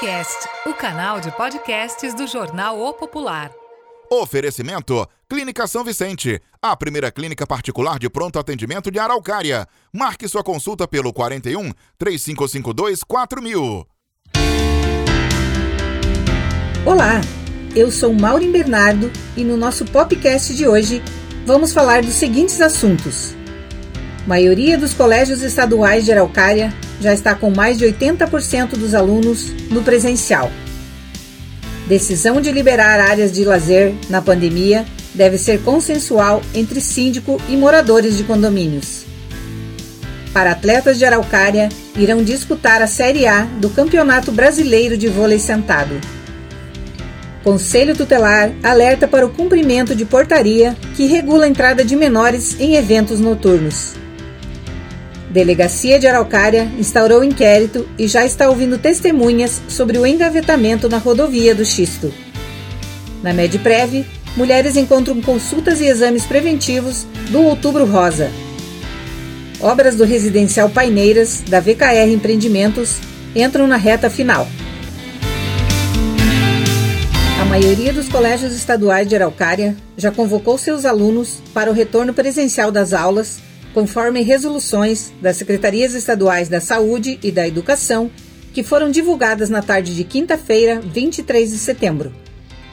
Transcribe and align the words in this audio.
Popcast, 0.00 0.48
o 0.66 0.72
canal 0.72 1.20
de 1.20 1.30
podcasts 1.30 2.14
do 2.14 2.26
jornal 2.26 2.80
O 2.80 2.94
Popular. 2.94 3.50
Oferecimento: 4.10 5.06
Clínica 5.28 5.66
São 5.66 5.84
Vicente, 5.84 6.40
a 6.62 6.74
primeira 6.74 7.10
clínica 7.10 7.46
particular 7.46 7.98
de 7.98 8.08
pronto 8.08 8.38
atendimento 8.38 8.90
de 8.90 8.98
Araucária. 8.98 9.68
Marque 9.92 10.26
sua 10.26 10.42
consulta 10.42 10.88
pelo 10.88 11.12
41 11.12 11.70
3552 11.98 13.04
4000. 13.04 13.86
Olá, 16.86 17.20
eu 17.76 17.92
sou 17.92 18.14
Maureen 18.14 18.50
Bernardo 18.50 19.12
e 19.36 19.44
no 19.44 19.58
nosso 19.58 19.84
podcast 19.84 20.54
de 20.54 20.66
hoje 20.66 21.02
vamos 21.44 21.74
falar 21.74 22.00
dos 22.02 22.14
seguintes 22.14 22.58
assuntos. 22.62 23.34
Maioria 24.26 24.76
dos 24.76 24.92
colégios 24.92 25.42
estaduais 25.42 26.04
de 26.04 26.12
Araucária 26.12 26.72
já 27.00 27.14
está 27.14 27.34
com 27.34 27.50
mais 27.50 27.78
de 27.78 27.86
80% 27.86 28.70
dos 28.76 28.94
alunos 28.94 29.50
no 29.70 29.82
presencial. 29.82 30.50
Decisão 31.86 32.40
de 32.40 32.52
liberar 32.52 33.00
áreas 33.00 33.32
de 33.32 33.44
lazer 33.44 33.94
na 34.08 34.20
pandemia 34.20 34.84
deve 35.14 35.38
ser 35.38 35.62
consensual 35.62 36.42
entre 36.54 36.80
síndico 36.80 37.40
e 37.48 37.56
moradores 37.56 38.16
de 38.16 38.24
condomínios. 38.24 39.04
Para 40.32 40.52
atletas 40.52 40.98
de 40.98 41.04
Araucária, 41.04 41.68
irão 41.96 42.22
disputar 42.22 42.80
a 42.80 42.86
Série 42.86 43.26
A 43.26 43.42
do 43.42 43.70
Campeonato 43.70 44.30
Brasileiro 44.30 44.96
de 44.96 45.08
Vôlei 45.08 45.40
Sentado. 45.40 46.00
Conselho 47.42 47.96
Tutelar 47.96 48.52
alerta 48.62 49.08
para 49.08 49.26
o 49.26 49.30
cumprimento 49.30 49.94
de 49.94 50.04
portaria 50.04 50.76
que 50.94 51.06
regula 51.06 51.46
a 51.46 51.48
entrada 51.48 51.84
de 51.84 51.96
menores 51.96 52.54
em 52.60 52.76
eventos 52.76 53.18
noturnos. 53.18 53.99
Delegacia 55.30 55.96
de 55.96 56.08
Araucária 56.08 56.64
instaurou 56.76 57.22
inquérito 57.22 57.88
e 57.96 58.08
já 58.08 58.26
está 58.26 58.48
ouvindo 58.48 58.78
testemunhas 58.78 59.62
sobre 59.68 59.96
o 59.96 60.04
engavetamento 60.04 60.88
na 60.88 60.98
rodovia 60.98 61.54
do 61.54 61.64
Xisto. 61.64 62.12
Na 63.22 63.32
Medprev, 63.32 64.04
mulheres 64.36 64.76
encontram 64.76 65.22
consultas 65.22 65.80
e 65.80 65.84
exames 65.84 66.26
preventivos 66.26 67.06
do 67.30 67.42
Outubro 67.42 67.86
Rosa. 67.86 68.28
Obras 69.60 69.94
do 69.94 70.04
residencial 70.04 70.68
Paineiras, 70.68 71.40
da 71.48 71.60
VKR 71.60 72.10
Empreendimentos, 72.12 72.96
entram 73.36 73.68
na 73.68 73.76
reta 73.76 74.10
final. 74.10 74.48
A 77.40 77.44
maioria 77.44 77.92
dos 77.92 78.08
colégios 78.08 78.52
estaduais 78.52 79.06
de 79.06 79.14
Araucária 79.14 79.76
já 79.96 80.10
convocou 80.10 80.58
seus 80.58 80.84
alunos 80.84 81.40
para 81.54 81.70
o 81.70 81.74
retorno 81.74 82.12
presencial 82.12 82.72
das 82.72 82.92
aulas 82.92 83.38
conforme 83.72 84.22
resoluções 84.22 85.12
das 85.20 85.36
Secretarias 85.36 85.94
Estaduais 85.94 86.48
da 86.48 86.60
Saúde 86.60 87.18
e 87.22 87.30
da 87.30 87.46
Educação, 87.46 88.10
que 88.52 88.62
foram 88.62 88.90
divulgadas 88.90 89.48
na 89.48 89.62
tarde 89.62 89.94
de 89.94 90.04
quinta-feira, 90.04 90.80
23 90.80 91.50
de 91.50 91.58
setembro. 91.58 92.12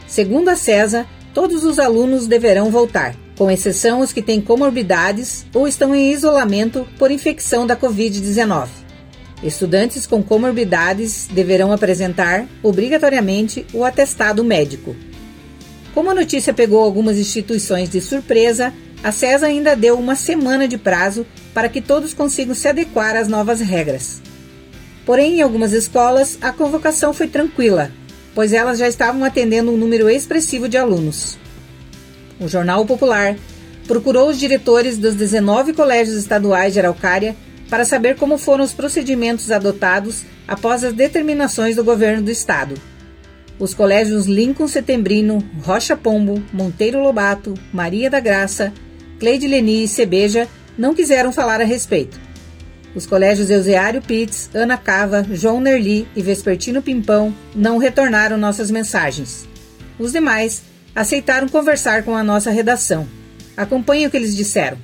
Segundo 0.07 0.49
a 0.49 0.55
CESA, 0.55 1.05
todos 1.33 1.63
os 1.63 1.77
alunos 1.77 2.25
deverão 2.25 2.71
voltar, 2.71 3.15
com 3.37 3.51
exceção 3.51 3.99
os 3.99 4.11
que 4.11 4.21
têm 4.21 4.41
comorbidades 4.41 5.45
ou 5.53 5.67
estão 5.67 5.93
em 5.93 6.11
isolamento 6.11 6.87
por 6.97 7.11
infecção 7.11 7.67
da 7.67 7.75
Covid-19. 7.75 8.67
Estudantes 9.43 10.07
com 10.07 10.23
comorbidades 10.23 11.27
deverão 11.31 11.71
apresentar, 11.71 12.47
obrigatoriamente, 12.63 13.67
o 13.71 13.83
atestado 13.83 14.43
médico. 14.43 14.95
Como 15.93 16.09
a 16.09 16.15
notícia 16.15 16.53
pegou 16.53 16.83
algumas 16.83 17.17
instituições 17.17 17.89
de 17.89 18.01
surpresa, 18.01 18.73
a 19.07 19.11
CESA 19.13 19.45
ainda 19.45 19.73
deu 19.73 19.97
uma 19.97 20.17
semana 20.17 20.67
de 20.67 20.77
prazo 20.77 21.25
para 21.53 21.69
que 21.69 21.79
todos 21.79 22.13
consigam 22.13 22.53
se 22.53 22.67
adequar 22.67 23.15
às 23.15 23.29
novas 23.29 23.61
regras. 23.61 24.21
Porém, 25.05 25.37
em 25.37 25.41
algumas 25.41 25.71
escolas, 25.71 26.37
a 26.41 26.51
convocação 26.51 27.13
foi 27.13 27.25
tranquila, 27.29 27.89
pois 28.35 28.51
elas 28.51 28.77
já 28.77 28.85
estavam 28.85 29.23
atendendo 29.23 29.71
um 29.71 29.77
número 29.77 30.09
expressivo 30.09 30.67
de 30.67 30.75
alunos. 30.75 31.37
O 32.37 32.49
Jornal 32.49 32.85
Popular 32.85 33.37
procurou 33.87 34.27
os 34.27 34.37
diretores 34.37 34.97
dos 34.97 35.15
19 35.15 35.71
colégios 35.71 36.17
estaduais 36.17 36.73
de 36.73 36.79
Araucária 36.81 37.33
para 37.69 37.85
saber 37.85 38.17
como 38.17 38.37
foram 38.37 38.65
os 38.65 38.73
procedimentos 38.73 39.51
adotados 39.51 40.23
após 40.45 40.83
as 40.83 40.91
determinações 40.91 41.77
do 41.77 41.83
governo 41.85 42.23
do 42.23 42.29
estado. 42.29 42.75
Os 43.57 43.73
colégios 43.73 44.25
Lincoln 44.25 44.67
Setembrino, 44.67 45.41
Rocha 45.63 45.95
Pombo, 45.95 46.43
Monteiro 46.51 46.99
Lobato, 46.99 47.53
Maria 47.71 48.09
da 48.09 48.19
Graça, 48.19 48.73
Cleide 49.19 49.47
Leni 49.47 49.83
e 49.83 49.87
Cebeja 49.87 50.47
não 50.77 50.93
quiseram 50.93 51.31
falar 51.31 51.59
a 51.59 51.65
respeito. 51.65 52.19
Os 52.93 53.05
colégios 53.05 53.49
Euseário 53.49 54.01
Pitts, 54.01 54.49
Ana 54.53 54.77
Cava, 54.77 55.25
João 55.31 55.59
Nerli 55.59 56.07
e 56.15 56.21
Vespertino 56.21 56.81
Pimpão 56.81 57.33
não 57.55 57.77
retornaram 57.77 58.37
nossas 58.37 58.71
mensagens. 58.71 59.47
Os 59.99 60.11
demais 60.11 60.63
aceitaram 60.95 61.47
conversar 61.47 62.03
com 62.03 62.15
a 62.15 62.23
nossa 62.23 62.49
redação. 62.49 63.07
Acompanhe 63.55 64.07
o 64.07 64.09
que 64.09 64.17
eles 64.17 64.35
disseram. 64.35 64.77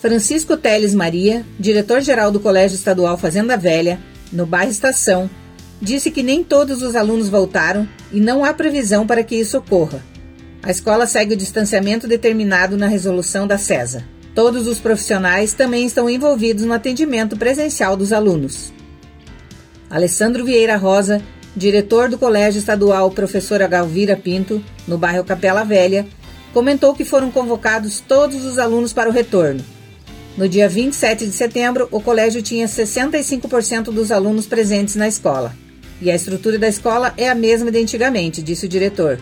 Francisco 0.00 0.56
Teles 0.56 0.94
Maria, 0.94 1.44
diretor-geral 1.58 2.30
do 2.30 2.40
Colégio 2.40 2.76
Estadual 2.76 3.16
Fazenda 3.18 3.56
Velha, 3.56 3.98
no 4.32 4.46
bairro 4.46 4.70
Estação, 4.70 5.28
disse 5.80 6.10
que 6.10 6.22
nem 6.22 6.44
todos 6.44 6.82
os 6.82 6.94
alunos 6.94 7.28
voltaram 7.28 7.88
e 8.12 8.20
não 8.20 8.44
há 8.44 8.52
previsão 8.52 9.06
para 9.06 9.22
que 9.22 9.36
isso 9.36 9.58
ocorra. 9.58 10.02
A 10.62 10.70
escola 10.70 11.06
segue 11.06 11.34
o 11.34 11.36
distanciamento 11.36 12.08
determinado 12.08 12.76
na 12.76 12.86
resolução 12.86 13.46
da 13.46 13.56
CESA. 13.56 14.04
Todos 14.34 14.66
os 14.66 14.78
profissionais 14.78 15.52
também 15.52 15.86
estão 15.86 16.10
envolvidos 16.10 16.64
no 16.64 16.72
atendimento 16.72 17.36
presencial 17.36 17.96
dos 17.96 18.12
alunos. 18.12 18.72
Alessandro 19.88 20.44
Vieira 20.44 20.76
Rosa, 20.76 21.22
diretor 21.56 22.08
do 22.08 22.18
Colégio 22.18 22.58
Estadual 22.58 23.10
Professora 23.10 23.66
Galvira 23.66 24.16
Pinto, 24.16 24.62
no 24.86 24.98
bairro 24.98 25.24
Capela 25.24 25.64
Velha, 25.64 26.06
comentou 26.52 26.94
que 26.94 27.04
foram 27.04 27.30
convocados 27.30 28.00
todos 28.00 28.44
os 28.44 28.58
alunos 28.58 28.92
para 28.92 29.08
o 29.08 29.12
retorno. 29.12 29.64
No 30.36 30.48
dia 30.48 30.68
27 30.68 31.26
de 31.26 31.32
setembro, 31.32 31.88
o 31.90 32.00
colégio 32.00 32.42
tinha 32.42 32.66
65% 32.66 33.84
dos 33.84 34.12
alunos 34.12 34.46
presentes 34.46 34.94
na 34.94 35.08
escola. 35.08 35.52
E 36.00 36.10
a 36.10 36.14
estrutura 36.14 36.58
da 36.58 36.68
escola 36.68 37.12
é 37.16 37.28
a 37.28 37.34
mesma 37.34 37.72
de 37.72 37.78
antigamente, 37.78 38.40
disse 38.40 38.66
o 38.66 38.68
diretor. 38.68 39.18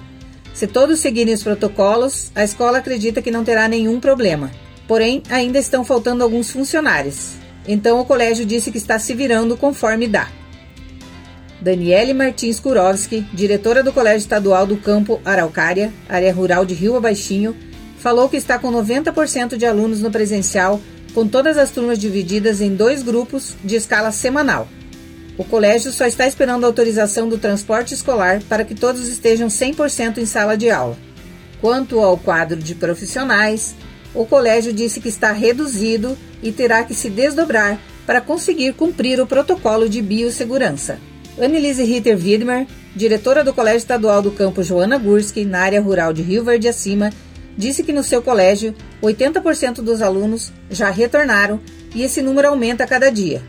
Se 0.56 0.66
todos 0.66 1.00
seguirem 1.00 1.34
os 1.34 1.42
protocolos, 1.42 2.32
a 2.34 2.42
escola 2.42 2.78
acredita 2.78 3.20
que 3.20 3.30
não 3.30 3.44
terá 3.44 3.68
nenhum 3.68 4.00
problema. 4.00 4.50
Porém, 4.88 5.22
ainda 5.28 5.58
estão 5.58 5.84
faltando 5.84 6.24
alguns 6.24 6.50
funcionários. 6.50 7.32
Então 7.68 8.00
o 8.00 8.06
colégio 8.06 8.46
disse 8.46 8.72
que 8.72 8.78
está 8.78 8.98
se 8.98 9.12
virando 9.12 9.54
conforme 9.54 10.08
dá. 10.08 10.30
Daniele 11.60 12.14
Martins 12.14 12.58
Kurowski, 12.58 13.20
diretora 13.34 13.82
do 13.82 13.92
Colégio 13.92 14.20
Estadual 14.20 14.66
do 14.66 14.78
Campo 14.78 15.20
Araucária, 15.26 15.92
área 16.08 16.32
rural 16.32 16.64
de 16.64 16.72
Rio 16.72 16.96
Abaixinho, 16.96 17.54
falou 17.98 18.26
que 18.26 18.38
está 18.38 18.58
com 18.58 18.72
90% 18.72 19.58
de 19.58 19.66
alunos 19.66 20.00
no 20.00 20.10
presencial, 20.10 20.80
com 21.12 21.28
todas 21.28 21.58
as 21.58 21.70
turmas 21.70 21.98
divididas 21.98 22.62
em 22.62 22.74
dois 22.74 23.02
grupos 23.02 23.54
de 23.62 23.76
escala 23.76 24.10
semanal. 24.10 24.66
O 25.38 25.44
colégio 25.44 25.92
só 25.92 26.06
está 26.06 26.26
esperando 26.26 26.64
a 26.64 26.66
autorização 26.66 27.28
do 27.28 27.36
transporte 27.36 27.92
escolar 27.92 28.42
para 28.48 28.64
que 28.64 28.74
todos 28.74 29.06
estejam 29.06 29.48
100% 29.48 30.18
em 30.18 30.26
sala 30.26 30.56
de 30.56 30.70
aula. 30.70 30.96
Quanto 31.60 32.00
ao 32.00 32.16
quadro 32.16 32.56
de 32.56 32.74
profissionais, 32.74 33.74
o 34.14 34.24
colégio 34.24 34.72
disse 34.72 35.00
que 35.00 35.08
está 35.08 35.32
reduzido 35.32 36.16
e 36.42 36.50
terá 36.50 36.84
que 36.84 36.94
se 36.94 37.10
desdobrar 37.10 37.78
para 38.06 38.20
conseguir 38.20 38.72
cumprir 38.72 39.20
o 39.20 39.26
protocolo 39.26 39.88
de 39.88 40.00
biossegurança. 40.00 40.98
Annelise 41.38 41.84
Ritter 41.84 42.16
Widmer, 42.16 42.66
diretora 42.94 43.44
do 43.44 43.52
Colégio 43.52 43.78
Estadual 43.78 44.22
do 44.22 44.30
Campo 44.30 44.62
Joana 44.62 44.96
Gurski, 44.96 45.44
na 45.44 45.60
área 45.60 45.82
rural 45.82 46.14
de 46.14 46.22
Rio 46.22 46.44
Verde 46.44 46.68
Acima, 46.68 47.10
disse 47.58 47.82
que 47.82 47.92
no 47.92 48.02
seu 48.02 48.22
colégio 48.22 48.74
80% 49.02 49.82
dos 49.82 50.00
alunos 50.00 50.50
já 50.70 50.88
retornaram 50.88 51.60
e 51.94 52.02
esse 52.02 52.22
número 52.22 52.48
aumenta 52.48 52.84
a 52.84 52.86
cada 52.86 53.10
dia. 53.10 53.42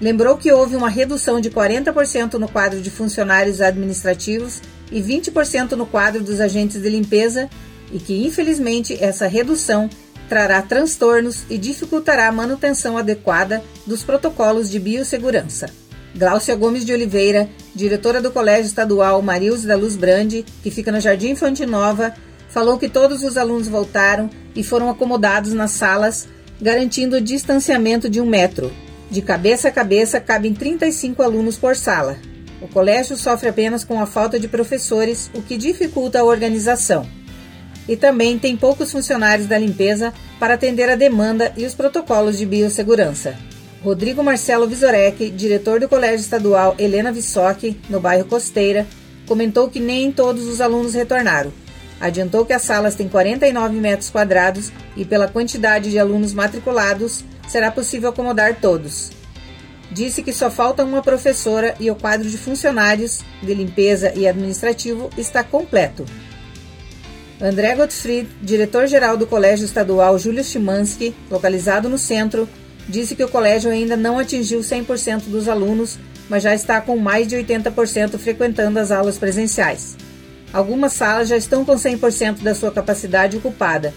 Lembrou 0.00 0.36
que 0.36 0.52
houve 0.52 0.76
uma 0.76 0.90
redução 0.90 1.40
de 1.40 1.50
40% 1.50 2.34
no 2.34 2.48
quadro 2.48 2.80
de 2.80 2.90
funcionários 2.90 3.60
administrativos 3.62 4.60
e 4.92 5.00
20% 5.00 5.72
no 5.72 5.86
quadro 5.86 6.22
dos 6.22 6.40
agentes 6.40 6.82
de 6.82 6.88
limpeza 6.88 7.48
e 7.90 7.98
que, 7.98 8.26
infelizmente, 8.26 8.96
essa 9.02 9.26
redução 9.26 9.88
trará 10.28 10.60
transtornos 10.60 11.44
e 11.48 11.56
dificultará 11.56 12.28
a 12.28 12.32
manutenção 12.32 12.98
adequada 12.98 13.62
dos 13.86 14.02
protocolos 14.02 14.70
de 14.70 14.78
biossegurança. 14.78 15.70
Gláucia 16.14 16.54
Gomes 16.54 16.84
de 16.84 16.92
Oliveira, 16.92 17.48
diretora 17.74 18.20
do 18.20 18.30
Colégio 18.30 18.66
Estadual 18.66 19.20
Marilze 19.22 19.66
da 19.66 19.76
Luz 19.76 19.96
Brande, 19.96 20.44
que 20.62 20.70
fica 20.70 20.90
no 20.90 21.00
Jardim 21.00 21.34
Fonte 21.34 21.64
Nova, 21.64 22.14
falou 22.48 22.78
que 22.78 22.88
todos 22.88 23.22
os 23.22 23.36
alunos 23.36 23.68
voltaram 23.68 24.28
e 24.54 24.62
foram 24.62 24.90
acomodados 24.90 25.52
nas 25.52 25.72
salas, 25.72 26.26
garantindo 26.60 27.16
o 27.16 27.20
distanciamento 27.20 28.08
de 28.08 28.20
um 28.20 28.26
metro, 28.26 28.72
de 29.10 29.22
cabeça 29.22 29.68
a 29.68 29.72
cabeça, 29.72 30.20
cabem 30.20 30.52
35 30.52 31.22
alunos 31.22 31.56
por 31.56 31.76
sala. 31.76 32.16
O 32.60 32.66
colégio 32.66 33.16
sofre 33.16 33.48
apenas 33.48 33.84
com 33.84 34.00
a 34.00 34.06
falta 34.06 34.40
de 34.40 34.48
professores, 34.48 35.30
o 35.34 35.42
que 35.42 35.56
dificulta 35.56 36.20
a 36.20 36.24
organização. 36.24 37.06
E 37.88 37.96
também 37.96 38.38
tem 38.38 38.56
poucos 38.56 38.90
funcionários 38.90 39.46
da 39.46 39.58
limpeza 39.58 40.12
para 40.40 40.54
atender 40.54 40.88
a 40.88 40.96
demanda 40.96 41.52
e 41.56 41.64
os 41.64 41.74
protocolos 41.74 42.36
de 42.36 42.44
biossegurança. 42.44 43.36
Rodrigo 43.84 44.24
Marcelo 44.24 44.66
Visorek, 44.66 45.30
diretor 45.30 45.78
do 45.78 45.88
Colégio 45.88 46.24
Estadual 46.24 46.74
Helena 46.78 47.12
Vissoc, 47.12 47.62
no 47.88 48.00
bairro 48.00 48.24
Costeira, 48.24 48.86
comentou 49.26 49.68
que 49.68 49.78
nem 49.78 50.10
todos 50.10 50.46
os 50.46 50.60
alunos 50.60 50.94
retornaram. 50.94 51.52
Adiantou 52.00 52.44
que 52.44 52.52
as 52.52 52.62
salas 52.62 52.94
têm 52.94 53.08
49 53.08 53.76
metros 53.76 54.10
quadrados 54.10 54.72
e, 54.96 55.04
pela 55.04 55.28
quantidade 55.28 55.90
de 55.90 55.98
alunos 55.98 56.34
matriculados, 56.34 57.24
será 57.46 57.70
possível 57.70 58.10
acomodar 58.10 58.56
todos. 58.60 59.10
Disse 59.90 60.22
que 60.22 60.32
só 60.32 60.50
falta 60.50 60.84
uma 60.84 61.02
professora 61.02 61.74
e 61.78 61.90
o 61.90 61.94
quadro 61.94 62.28
de 62.28 62.36
funcionários 62.36 63.20
de 63.42 63.54
limpeza 63.54 64.12
e 64.14 64.26
administrativo 64.26 65.10
está 65.16 65.44
completo. 65.44 66.04
André 67.40 67.74
Gottfried, 67.74 68.28
diretor-geral 68.42 69.16
do 69.16 69.26
Colégio 69.26 69.64
Estadual 69.64 70.18
Júlio 70.18 70.42
Chimansky, 70.42 71.14
localizado 71.30 71.88
no 71.88 71.98
centro, 71.98 72.48
disse 72.88 73.14
que 73.14 73.24
o 73.24 73.28
colégio 73.28 73.70
ainda 73.70 73.96
não 73.96 74.18
atingiu 74.18 74.60
100% 74.60 75.24
dos 75.24 75.48
alunos, 75.48 75.98
mas 76.30 76.42
já 76.42 76.54
está 76.54 76.80
com 76.80 76.96
mais 76.96 77.28
de 77.28 77.36
80% 77.36 78.18
frequentando 78.18 78.78
as 78.78 78.90
aulas 78.90 79.18
presenciais. 79.18 79.96
Algumas 80.52 80.94
salas 80.94 81.28
já 81.28 81.36
estão 81.36 81.64
com 81.64 81.74
100% 81.74 82.42
da 82.42 82.54
sua 82.54 82.70
capacidade 82.70 83.36
ocupada. 83.36 83.92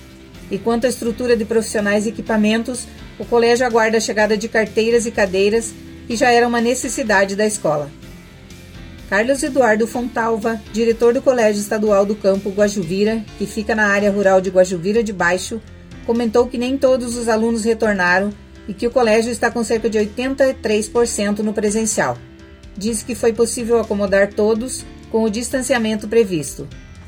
E 0.51 0.57
quanto 0.57 0.85
à 0.85 0.89
estrutura 0.89 1.37
de 1.37 1.45
profissionais 1.45 2.05
e 2.05 2.09
equipamentos, 2.09 2.85
o 3.19 3.25
colégio 3.25 3.65
aguarda 3.65 3.97
a 3.97 4.01
chegada 4.01 4.37
de 4.37 4.47
carteiras 4.47 5.05
e 5.05 5.11
cadeiras, 5.11 5.73
que 6.07 6.15
já 6.15 6.31
era 6.31 6.47
uma 6.47 6.61
necessidade 6.61 7.35
da 7.35 7.45
escola. 7.45 7.91
Carlos 9.09 9.43
Eduardo 9.43 9.85
Fontalva, 9.85 10.61
diretor 10.71 11.13
do 11.13 11.21
Colégio 11.21 11.59
Estadual 11.59 12.05
do 12.05 12.15
Campo 12.15 12.51
Guajuvira, 12.51 13.23
que 13.37 13.45
fica 13.45 13.75
na 13.75 13.87
área 13.87 14.11
rural 14.11 14.39
de 14.39 14.49
Guajuvira 14.49 15.03
de 15.03 15.11
Baixo, 15.11 15.61
comentou 16.05 16.47
que 16.47 16.57
nem 16.57 16.77
todos 16.77 17.17
os 17.17 17.27
alunos 17.27 17.65
retornaram 17.65 18.31
e 18.67 18.73
que 18.73 18.87
o 18.87 18.91
colégio 18.91 19.31
está 19.31 19.49
com 19.49 19.63
cerca 19.63 19.89
de 19.89 19.97
83% 19.97 21.39
no 21.39 21.53
presencial. 21.53 22.17
Disse 22.77 23.03
que 23.03 23.15
foi 23.15 23.33
possível 23.33 23.79
acomodar 23.79 24.31
todos 24.31 24.85
com 25.11 25.23
o 25.23 25.29
distanciamento 25.29 26.07
previsto. 26.07 26.67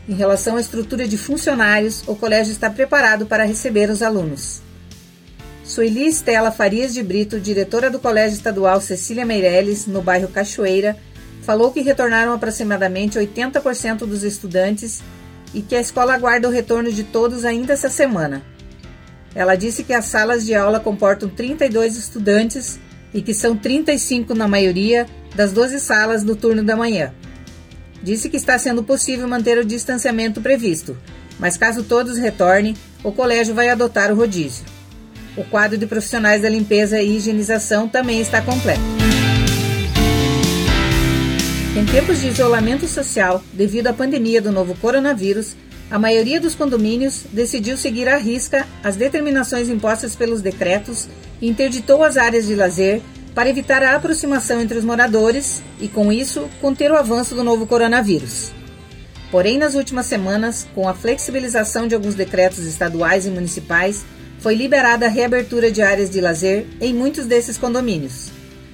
Em 0.10 0.16
relação 0.16 0.58
à 0.58 0.62
estrutura 0.62 1.08
de 1.08 1.18
funcionários, 1.18 2.04
o 2.08 2.16
colégio 2.16 2.52
está 2.52 2.70
preparado 2.70 3.28
para 3.28 3.46
receber 3.46 3.90
os 3.90 4.02
alunos. 4.02 4.62
Sueli 5.72 6.06
Estela 6.06 6.52
Farias 6.52 6.94
de 6.94 7.02
Brito, 7.02 7.40
diretora 7.40 7.90
do 7.90 7.98
Colégio 7.98 8.36
Estadual 8.36 8.82
Cecília 8.82 9.26
Meirelles, 9.26 9.88
no 9.88 10.02
bairro 10.02 10.28
Cachoeira, 10.28 10.98
falou 11.44 11.72
que 11.72 11.80
retornaram 11.80 12.34
aproximadamente 12.34 13.18
80% 13.18 14.00
dos 14.00 14.22
estudantes 14.24 15.02
e 15.54 15.62
que 15.62 15.74
a 15.74 15.80
escola 15.80 16.14
aguarda 16.14 16.50
o 16.50 16.52
retorno 16.52 16.92
de 16.92 17.06
todos 17.06 17.46
ainda 17.46 17.72
essa 17.72 17.88
semana. 17.88 18.44
Ela 19.34 19.56
disse 19.56 19.86
que 19.86 19.94
as 19.94 20.04
salas 20.04 20.46
de 20.46 20.54
aula 20.54 20.78
comportam 20.78 21.30
32 21.30 21.96
estudantes 21.96 22.78
e 23.14 23.22
que 23.22 23.34
são 23.34 23.56
35 23.56 24.36
na 24.36 24.50
maioria 24.50 25.06
das 25.38 25.54
12 25.54 25.80
salas 25.80 26.22
do 26.22 26.36
turno 26.36 26.66
da 26.66 26.76
manhã. 26.76 27.14
Disse 28.04 28.28
que 28.28 28.36
está 28.36 28.60
sendo 28.60 28.84
possível 28.84 29.26
manter 29.26 29.58
o 29.58 29.64
distanciamento 29.64 30.42
previsto, 30.42 30.98
mas 31.40 31.56
caso 31.56 31.82
todos 31.82 32.18
retornem, 32.18 32.76
o 33.06 33.14
colégio 33.14 33.56
vai 33.56 33.70
adotar 33.70 34.12
o 34.12 34.16
rodízio. 34.18 34.81
O 35.36 35.44
quadro 35.46 35.78
de 35.78 35.88
profissionais 35.88 36.42
da 36.42 36.50
limpeza 36.50 37.02
e 37.02 37.16
higienização 37.16 37.88
também 37.88 38.20
está 38.20 38.42
completo. 38.42 38.82
Em 41.74 41.86
tempos 41.86 42.20
de 42.20 42.28
isolamento 42.28 42.86
social, 42.86 43.42
devido 43.54 43.88
à 43.88 43.94
pandemia 43.94 44.42
do 44.42 44.52
novo 44.52 44.76
coronavírus, 44.76 45.56
a 45.90 45.98
maioria 45.98 46.40
dos 46.40 46.54
condomínios 46.54 47.24
decidiu 47.32 47.78
seguir 47.78 48.10
à 48.10 48.18
risca 48.18 48.68
as 48.84 48.98
determinações 48.98 49.70
impostas 49.70 50.16
pelos 50.16 50.42
decretos 50.42 51.08
e 51.42 51.48
interditou 51.48 52.04
as 52.04 52.18
áreas 52.18 52.48
de 52.48 52.56
lazer 52.56 53.02
para 53.34 53.50
evitar 53.50 53.82
a 53.84 53.96
aproximação 53.96 54.60
entre 54.60 54.78
os 54.78 54.84
moradores 54.84 55.62
e, 55.80 55.88
com 55.88 56.12
isso, 56.12 56.50
conter 56.60 56.92
o 56.92 56.98
avanço 56.98 57.36
do 57.36 57.44
novo 57.44 57.66
coronavírus. 57.66 58.52
Porém, 59.32 59.58
nas 59.58 59.76
últimas 59.76 60.08
semanas, 60.08 60.68
com 60.76 60.90
a 60.90 60.94
flexibilização 60.94 61.88
de 61.88 61.96
alguns 61.96 62.16
decretos 62.16 62.66
estaduais 62.66 63.26
e 63.26 63.30
municipais, 63.30 64.04
foi 64.42 64.56
liberada 64.56 65.06
a 65.06 65.10
reabertura 65.10 65.72
de 65.72 65.82
áreas 65.84 66.10
de 66.10 66.20
lazer 66.20 66.66
em 66.82 66.94
muitos 66.94 67.26
desses 67.28 67.58
condomínios. 67.58 68.32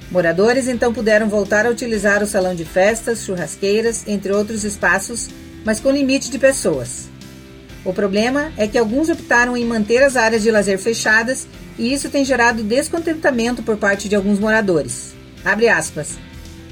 Moradores 0.10 0.68
então 0.68 0.94
puderam 0.94 1.28
voltar 1.28 1.66
a 1.66 1.69
utilizar 1.69 2.24
o 2.24 2.28
salão 2.28 2.56
de 2.56 2.64
festas, 2.64 3.25
churrasqueiras, 3.25 4.06
entre 4.08 4.31
outros 4.31 4.64
espaços, 4.64 5.30
mas 5.66 5.81
com 5.81 5.92
limite 5.92 6.31
de 6.31 6.40
pessoas. 6.40 7.10
O 7.84 7.94
problema 7.94 8.52
é 8.56 8.66
que 8.66 8.78
alguns 8.78 9.10
optaram 9.10 9.58
em 9.58 9.66
manter 9.66 10.02
as 10.02 10.16
áreas 10.16 10.42
de 10.42 10.50
lazer 10.50 10.80
fechadas 10.80 11.46
e 11.78 11.94
isso 11.94 12.10
tem 12.10 12.24
gerado 12.24 12.64
descontentamento 12.64 13.62
por 13.62 13.75
parte 13.75 14.08
de 14.08 14.16
alguns 14.16 14.40
moradores. 14.40 15.14
Abre 15.44 15.68
aspas. 15.68 16.18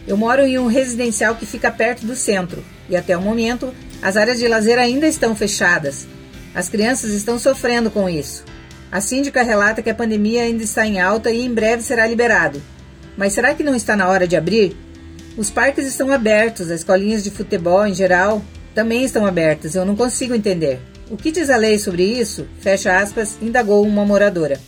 Eu 0.07 0.15
moro 0.15 0.43
em 0.43 0.57
um 0.57 0.67
residencial 0.67 1.35
que 1.35 1.45
fica 1.45 1.69
perto 1.69 2.05
do 2.05 2.15
centro 2.15 2.63
e 2.89 2.95
até 2.95 3.17
o 3.17 3.21
momento 3.21 3.73
as 4.01 4.15
áreas 4.15 4.39
de 4.39 4.47
lazer 4.47 4.79
ainda 4.79 5.05
estão 5.05 5.35
fechadas. 5.35 6.07
As 6.53 6.69
crianças 6.69 7.11
estão 7.11 7.37
sofrendo 7.37 7.91
com 7.91 8.07
isso. 8.07 8.54
A 8.91 9.01
síndica 9.01 9.43
relata 9.43 9.81
que 9.81 9.89
a 9.89 9.95
pandemia 9.95 10.43
ainda 10.43 10.63
está 10.63 10.85
em 10.85 10.99
alta 10.99 11.31
e 11.31 11.43
em 11.43 11.53
breve 11.53 11.83
será 11.83 12.07
liberado. 12.07 12.61
Mas 13.17 13.33
será 13.33 13.53
que 13.53 13.63
não 13.63 13.75
está 13.75 13.95
na 13.95 14.07
hora 14.07 14.27
de 14.27 14.35
abrir? 14.35 14.75
Os 15.37 15.49
parques 15.49 15.85
estão 15.85 16.11
abertos, 16.11 16.71
as 16.71 16.79
escolinhas 16.79 17.23
de 17.23 17.31
futebol 17.31 17.85
em 17.85 17.93
geral 17.93 18.41
também 18.73 19.03
estão 19.03 19.25
abertas. 19.25 19.75
Eu 19.75 19.85
não 19.85 19.95
consigo 19.95 20.35
entender. 20.35 20.79
O 21.09 21.17
que 21.17 21.31
diz 21.31 21.49
a 21.49 21.57
lei 21.57 21.77
sobre 21.77 22.03
isso? 22.03 22.47
Fecha 22.59 22.97
aspas, 22.97 23.37
indagou 23.41 23.85
uma 23.85 24.05
moradora. 24.05 24.59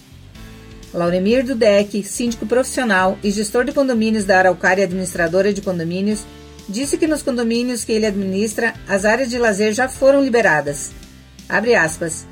Lauremir 0.93 1.45
Dudek, 1.45 2.03
síndico 2.03 2.45
profissional 2.45 3.17
e 3.23 3.31
gestor 3.31 3.65
de 3.65 3.71
condomínios 3.71 4.23
da 4.25 4.39
Araucária 4.39 4.85
Administradora 4.85 5.53
de 5.53 5.61
Condomínios, 5.61 6.21
disse 6.67 6.97
que 6.97 7.07
nos 7.07 7.21
condomínios 7.21 7.83
que 7.83 7.91
ele 7.91 8.05
administra, 8.05 8.73
as 8.87 9.05
áreas 9.05 9.29
de 9.29 9.37
lazer 9.37 9.73
já 9.73 9.87
foram 9.89 10.23
liberadas. 10.23 10.91
Abre 11.49 11.75
aspas. 11.75 12.25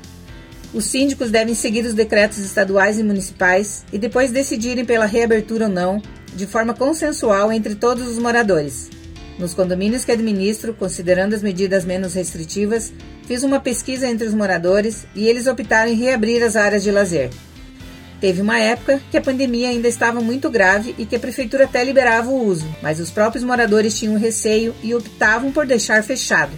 Os 0.74 0.84
síndicos 0.84 1.30
devem 1.30 1.54
seguir 1.54 1.84
os 1.84 1.94
decretos 1.94 2.38
estaduais 2.38 2.98
e 2.98 3.02
municipais 3.02 3.84
e 3.92 3.98
depois 3.98 4.30
decidirem 4.30 4.84
pela 4.84 5.06
reabertura 5.06 5.66
ou 5.66 5.70
não, 5.70 6.02
de 6.34 6.46
forma 6.46 6.74
consensual 6.74 7.52
entre 7.52 7.74
todos 7.74 8.06
os 8.06 8.18
moradores. 8.18 8.90
Nos 9.38 9.54
condomínios 9.54 10.04
que 10.04 10.12
administro, 10.12 10.74
considerando 10.74 11.34
as 11.34 11.42
medidas 11.42 11.84
menos 11.84 12.14
restritivas, 12.14 12.92
fiz 13.26 13.42
uma 13.42 13.60
pesquisa 13.60 14.06
entre 14.08 14.26
os 14.26 14.34
moradores 14.34 15.06
e 15.14 15.28
eles 15.28 15.46
optaram 15.46 15.90
em 15.90 15.94
reabrir 15.94 16.42
as 16.42 16.56
áreas 16.56 16.82
de 16.82 16.90
lazer. 16.90 17.30
Teve 18.20 18.40
uma 18.40 18.58
época 18.58 19.00
que 19.10 19.18
a 19.18 19.20
pandemia 19.20 19.68
ainda 19.68 19.88
estava 19.88 20.20
muito 20.20 20.48
grave 20.48 20.94
e 20.96 21.04
que 21.04 21.16
a 21.16 21.20
prefeitura 21.20 21.64
até 21.64 21.84
liberava 21.84 22.30
o 22.30 22.46
uso, 22.46 22.66
mas 22.82 22.98
os 22.98 23.10
próprios 23.10 23.44
moradores 23.44 23.98
tinham 23.98 24.18
receio 24.18 24.74
e 24.82 24.94
optavam 24.94 25.52
por 25.52 25.66
deixar 25.66 26.02
fechado. 26.02 26.52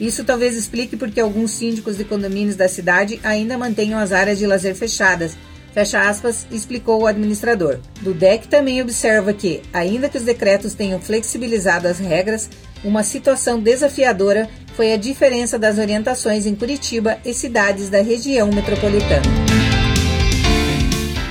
Isso 0.00 0.24
talvez 0.24 0.56
explique 0.56 0.96
porque 0.96 1.20
alguns 1.20 1.52
síndicos 1.52 1.96
de 1.96 2.04
condomínios 2.04 2.56
da 2.56 2.68
cidade 2.68 3.20
ainda 3.22 3.56
mantenham 3.56 3.98
as 3.98 4.12
áreas 4.12 4.38
de 4.38 4.46
lazer 4.46 4.74
fechadas. 4.74 5.36
Fecha 5.72 6.08
aspas, 6.08 6.46
explicou 6.52 7.02
o 7.02 7.06
administrador. 7.06 7.78
Dudek 8.00 8.46
também 8.46 8.80
observa 8.80 9.32
que, 9.32 9.60
ainda 9.72 10.08
que 10.08 10.16
os 10.16 10.24
decretos 10.24 10.74
tenham 10.74 11.00
flexibilizado 11.00 11.88
as 11.88 11.98
regras, 11.98 12.48
uma 12.84 13.02
situação 13.02 13.58
desafiadora 13.58 14.48
foi 14.76 14.92
a 14.92 14.96
diferença 14.96 15.58
das 15.58 15.78
orientações 15.78 16.46
em 16.46 16.54
Curitiba 16.54 17.18
e 17.24 17.32
cidades 17.32 17.88
da 17.88 18.02
região 18.02 18.50
metropolitana. 18.52 19.22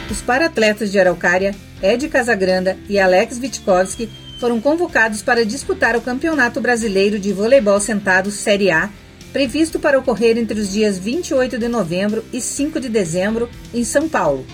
Os 0.09 0.21
paratletas 0.21 0.91
de 0.91 0.99
Araucária, 0.99 1.55
Ed 1.81 2.07
Casagranda 2.07 2.77
e 2.89 2.99
Alex 2.99 3.39
Witkowski 3.39 4.09
foram 4.43 4.59
convocados 4.59 5.21
para 5.21 5.45
disputar 5.45 5.95
o 5.95 6.01
Campeonato 6.01 6.59
Brasileiro 6.59 7.17
de 7.17 7.31
Voleibol 7.31 7.79
Sentado 7.79 8.29
Série 8.29 8.71
A, 8.71 8.89
previsto 9.31 9.79
para 9.79 9.97
ocorrer 9.97 10.37
entre 10.37 10.59
os 10.59 10.69
dias 10.69 10.97
28 10.97 11.57
de 11.57 11.69
novembro 11.69 12.25
e 12.33 12.41
5 12.41 12.77
de 12.77 12.89
dezembro 12.89 13.49
em 13.73 13.85
São 13.85 14.09
Paulo. 14.09 14.45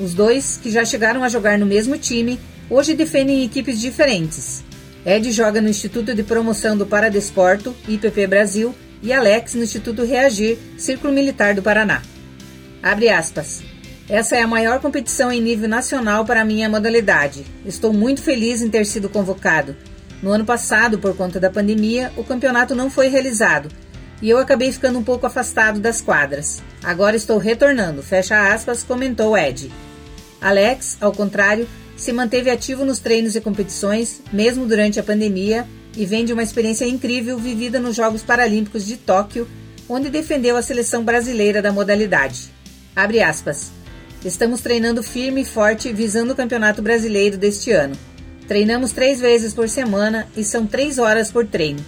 Os 0.00 0.12
dois, 0.12 0.58
que 0.60 0.72
já 0.72 0.84
chegaram 0.84 1.22
a 1.22 1.28
jogar 1.28 1.56
no 1.56 1.66
mesmo 1.66 1.96
time, 1.96 2.36
hoje 2.68 2.94
defendem 2.94 3.44
equipes 3.44 3.78
diferentes. 3.80 4.64
Ed 5.06 5.30
joga 5.30 5.60
no 5.60 5.68
Instituto 5.68 6.16
de 6.16 6.24
Promoção 6.24 6.76
do 6.76 6.84
Paradesporto, 6.84 7.76
IPP 7.86 8.26
Brasil, 8.26 8.74
e 9.00 9.12
Alex 9.12 9.54
no 9.54 9.62
Instituto 9.62 10.04
Reagir, 10.04 10.58
Círculo 10.76 11.12
Militar 11.12 11.54
do 11.54 11.62
Paraná. 11.62 12.02
Abre 12.82 13.08
aspas. 13.08 13.62
Essa 14.08 14.36
é 14.36 14.42
a 14.42 14.46
maior 14.46 14.80
competição 14.80 15.30
em 15.30 15.40
nível 15.40 15.68
nacional 15.68 16.24
para 16.24 16.40
a 16.40 16.44
minha 16.44 16.68
modalidade. 16.68 17.44
Estou 17.66 17.92
muito 17.92 18.22
feliz 18.22 18.62
em 18.62 18.70
ter 18.70 18.86
sido 18.86 19.08
convocado. 19.08 19.76
No 20.22 20.30
ano 20.30 20.46
passado, 20.46 20.98
por 20.98 21.14
conta 21.14 21.38
da 21.38 21.50
pandemia, 21.50 22.10
o 22.16 22.24
campeonato 22.24 22.74
não 22.74 22.88
foi 22.88 23.08
realizado 23.08 23.68
e 24.20 24.30
eu 24.30 24.38
acabei 24.38 24.72
ficando 24.72 24.98
um 24.98 25.04
pouco 25.04 25.26
afastado 25.26 25.78
das 25.78 26.00
quadras. 26.00 26.62
Agora 26.82 27.16
estou 27.16 27.38
retornando, 27.38 28.02
fecha 28.02 28.52
aspas, 28.52 28.82
comentou 28.82 29.36
Ed. 29.36 29.70
Alex, 30.40 30.96
ao 31.00 31.12
contrário, 31.12 31.68
se 31.96 32.12
manteve 32.12 32.50
ativo 32.50 32.84
nos 32.84 32.98
treinos 32.98 33.36
e 33.36 33.40
competições, 33.40 34.22
mesmo 34.32 34.66
durante 34.66 34.98
a 34.98 35.02
pandemia, 35.02 35.66
e 35.96 36.06
vem 36.06 36.24
de 36.24 36.32
uma 36.32 36.42
experiência 36.42 36.86
incrível 36.86 37.38
vivida 37.38 37.78
nos 37.78 37.96
Jogos 37.96 38.22
Paralímpicos 38.22 38.86
de 38.86 38.96
Tóquio, 38.96 39.48
onde 39.88 40.10
defendeu 40.10 40.56
a 40.56 40.62
seleção 40.62 41.04
brasileira 41.04 41.60
da 41.60 41.72
modalidade. 41.72 42.50
Abre 42.94 43.22
aspas. 43.22 43.77
Estamos 44.24 44.60
treinando 44.60 45.02
firme 45.02 45.42
e 45.42 45.44
forte 45.44 45.92
visando 45.92 46.32
o 46.32 46.36
Campeonato 46.36 46.82
Brasileiro 46.82 47.38
deste 47.38 47.70
ano. 47.70 47.96
Treinamos 48.48 48.90
três 48.90 49.20
vezes 49.20 49.54
por 49.54 49.68
semana 49.68 50.26
e 50.36 50.42
são 50.42 50.66
três 50.66 50.98
horas 50.98 51.30
por 51.30 51.46
treino. 51.46 51.84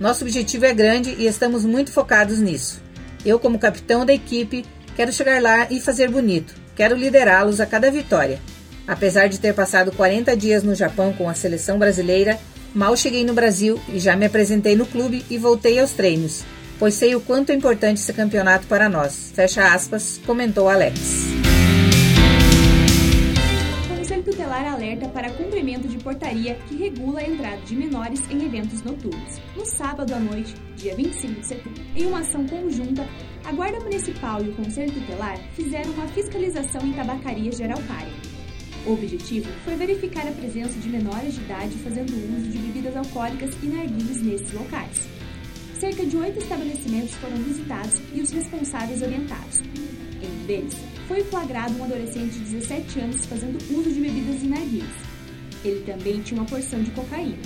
Nosso 0.00 0.24
objetivo 0.24 0.64
é 0.64 0.72
grande 0.72 1.14
e 1.18 1.26
estamos 1.26 1.64
muito 1.64 1.92
focados 1.92 2.38
nisso. 2.38 2.80
Eu, 3.24 3.38
como 3.38 3.58
capitão 3.58 4.06
da 4.06 4.14
equipe, 4.14 4.64
quero 4.94 5.12
chegar 5.12 5.42
lá 5.42 5.66
e 5.70 5.80
fazer 5.80 6.10
bonito. 6.10 6.54
Quero 6.74 6.96
liderá-los 6.96 7.60
a 7.60 7.66
cada 7.66 7.90
vitória. 7.90 8.40
Apesar 8.86 9.26
de 9.26 9.40
ter 9.40 9.52
passado 9.52 9.92
40 9.92 10.36
dias 10.36 10.62
no 10.62 10.74
Japão 10.74 11.12
com 11.12 11.28
a 11.28 11.34
seleção 11.34 11.78
brasileira, 11.78 12.38
mal 12.74 12.96
cheguei 12.96 13.24
no 13.24 13.34
Brasil 13.34 13.80
e 13.92 13.98
já 13.98 14.16
me 14.16 14.26
apresentei 14.26 14.76
no 14.76 14.86
clube 14.86 15.24
e 15.28 15.36
voltei 15.36 15.78
aos 15.78 15.90
treinos, 15.90 16.44
pois 16.78 16.94
sei 16.94 17.14
o 17.14 17.20
quanto 17.20 17.50
é 17.50 17.54
importante 17.54 18.00
esse 18.00 18.12
campeonato 18.12 18.66
para 18.66 18.88
nós. 18.88 19.32
Fecha 19.34 19.74
aspas, 19.74 20.20
comentou 20.24 20.68
Alex. 20.68 21.25
Tutelar 24.56 24.72
alerta 24.72 25.08
para 25.08 25.30
cumprimento 25.32 25.86
de 25.86 25.98
portaria 25.98 26.54
que 26.66 26.76
regula 26.76 27.20
a 27.20 27.28
entrada 27.28 27.58
de 27.58 27.76
menores 27.76 28.22
em 28.30 28.42
eventos 28.42 28.82
noturnos. 28.82 29.38
No 29.54 29.66
sábado 29.66 30.14
à 30.14 30.18
noite, 30.18 30.54
dia 30.76 30.96
25 30.96 31.40
de 31.40 31.46
setembro, 31.46 31.84
em 31.94 32.06
uma 32.06 32.20
ação 32.20 32.46
conjunta, 32.46 33.06
a 33.44 33.52
Guarda 33.52 33.80
Municipal 33.80 34.42
e 34.42 34.48
o 34.48 34.54
Conselho 34.54 34.92
Tutelar 34.92 35.36
fizeram 35.52 35.90
uma 35.90 36.08
fiscalização 36.08 36.80
em 36.86 36.94
tabacarias 36.94 37.58
de 37.58 37.64
Araucária. 37.64 38.12
O 38.86 38.94
objetivo 38.94 39.50
foi 39.62 39.76
verificar 39.76 40.26
a 40.26 40.32
presença 40.32 40.78
de 40.78 40.88
menores 40.88 41.34
de 41.34 41.42
idade 41.42 41.76
fazendo 41.84 42.12
uso 42.12 42.48
de 42.48 42.56
bebidas 42.56 42.96
alcoólicas 42.96 43.54
e 43.62 43.66
narguilhos 43.66 44.22
nesses 44.22 44.52
locais. 44.52 45.06
Cerca 45.78 46.06
de 46.06 46.16
oito 46.16 46.38
estabelecimentos 46.38 47.14
foram 47.16 47.36
visitados 47.36 48.00
e 48.14 48.22
os 48.22 48.30
responsáveis 48.30 49.02
orientados. 49.02 49.60
Em 50.22 50.44
um 50.44 50.95
foi 51.06 51.22
flagrado 51.24 51.78
um 51.78 51.84
adolescente 51.84 52.32
de 52.32 52.56
17 52.56 53.00
anos 53.00 53.26
fazendo 53.26 53.56
uso 53.72 53.90
de 53.90 54.00
bebidas 54.00 54.42
inarguíveis. 54.42 55.06
Ele 55.64 55.80
também 55.84 56.20
tinha 56.20 56.40
uma 56.40 56.48
porção 56.48 56.82
de 56.82 56.90
cocaína. 56.90 57.38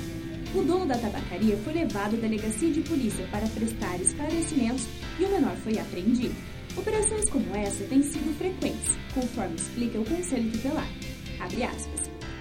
O 0.54 0.62
dono 0.62 0.86
da 0.86 0.98
tabacaria 0.98 1.56
foi 1.58 1.74
levado 1.74 2.16
à 2.16 2.18
delegacia 2.18 2.70
de 2.70 2.80
polícia 2.80 3.26
para 3.30 3.46
prestar 3.48 4.00
esclarecimentos 4.00 4.86
e 5.18 5.24
o 5.24 5.28
menor 5.28 5.54
foi 5.56 5.78
apreendido. 5.78 6.34
Operações 6.76 7.28
como 7.30 7.54
essa 7.54 7.84
têm 7.84 8.02
sido 8.02 8.36
frequentes, 8.36 8.96
conforme 9.14 9.56
explica 9.56 10.00
o 10.00 10.04
Conselho 10.04 10.50
Tutelar. 10.50 10.88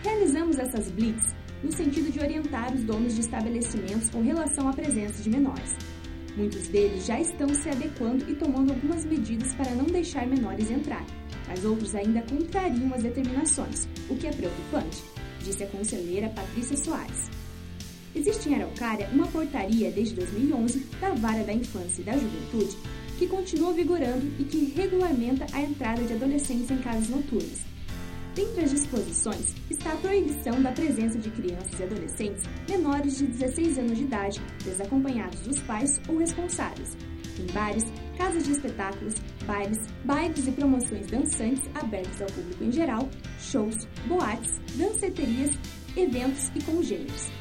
Realizamos 0.03 0.57
essas 0.57 0.89
blitz 0.91 1.35
no 1.61 1.71
sentido 1.71 2.11
de 2.11 2.19
orientar 2.19 2.73
os 2.73 2.83
donos 2.83 3.15
de 3.15 3.21
estabelecimentos 3.21 4.09
com 4.09 4.21
relação 4.21 4.69
à 4.69 4.73
presença 4.73 5.21
de 5.21 5.29
menores. 5.29 5.75
Muitos 6.39 6.69
deles 6.69 7.05
já 7.05 7.19
estão 7.19 7.53
se 7.53 7.67
adequando 7.67 8.23
e 8.31 8.33
tomando 8.33 8.71
algumas 8.71 9.03
medidas 9.03 9.53
para 9.55 9.75
não 9.75 9.83
deixar 9.83 10.25
menores 10.25 10.71
entrar, 10.71 11.05
mas 11.45 11.65
outros 11.65 11.93
ainda 11.93 12.21
contrariam 12.21 12.93
as 12.93 13.03
determinações, 13.03 13.89
o 14.09 14.15
que 14.15 14.25
é 14.25 14.31
preocupante, 14.31 15.03
disse 15.43 15.65
a 15.65 15.67
conselheira 15.67 16.29
Patrícia 16.29 16.77
Soares. 16.77 17.29
Existe 18.15 18.47
em 18.47 18.55
Araucária 18.55 19.09
uma 19.11 19.27
portaria 19.27 19.91
desde 19.91 20.15
2011 20.15 20.79
da 21.01 21.13
Vara 21.13 21.43
da 21.43 21.51
Infância 21.51 22.01
e 22.01 22.05
da 22.05 22.13
Juventude 22.13 22.77
que 23.17 23.27
continua 23.27 23.73
vigorando 23.73 24.25
e 24.39 24.45
que 24.45 24.73
regulamenta 24.77 25.45
a 25.51 25.61
entrada 25.61 26.01
de 26.03 26.13
adolescentes 26.13 26.71
em 26.71 26.77
casas 26.77 27.09
noturnas, 27.09 27.65
Dentre 28.35 28.63
as 28.63 28.71
disposições 28.71 29.55
está 29.69 29.93
a 29.93 29.97
proibição 29.97 30.61
da 30.61 30.71
presença 30.71 31.17
de 31.17 31.29
crianças 31.31 31.79
e 31.79 31.83
adolescentes 31.83 32.43
menores 32.69 33.17
de 33.17 33.27
16 33.27 33.77
anos 33.79 33.97
de 33.97 34.03
idade, 34.03 34.41
desacompanhados 34.63 35.39
dos 35.41 35.59
pais 35.61 35.99
ou 36.07 36.17
responsáveis, 36.17 36.95
em 37.39 37.51
bares, 37.51 37.85
casas 38.17 38.43
de 38.43 38.51
espetáculos, 38.51 39.15
bailes, 39.45 39.79
bailes 40.05 40.47
e 40.47 40.51
promoções 40.51 41.07
dançantes 41.07 41.63
abertos 41.75 42.21
ao 42.21 42.27
público 42.27 42.63
em 42.63 42.71
geral, 42.71 43.09
shows, 43.39 43.87
boates, 44.07 44.59
danceterias, 44.75 45.51
eventos 45.97 46.51
e 46.55 46.63
congêneres. 46.63 47.31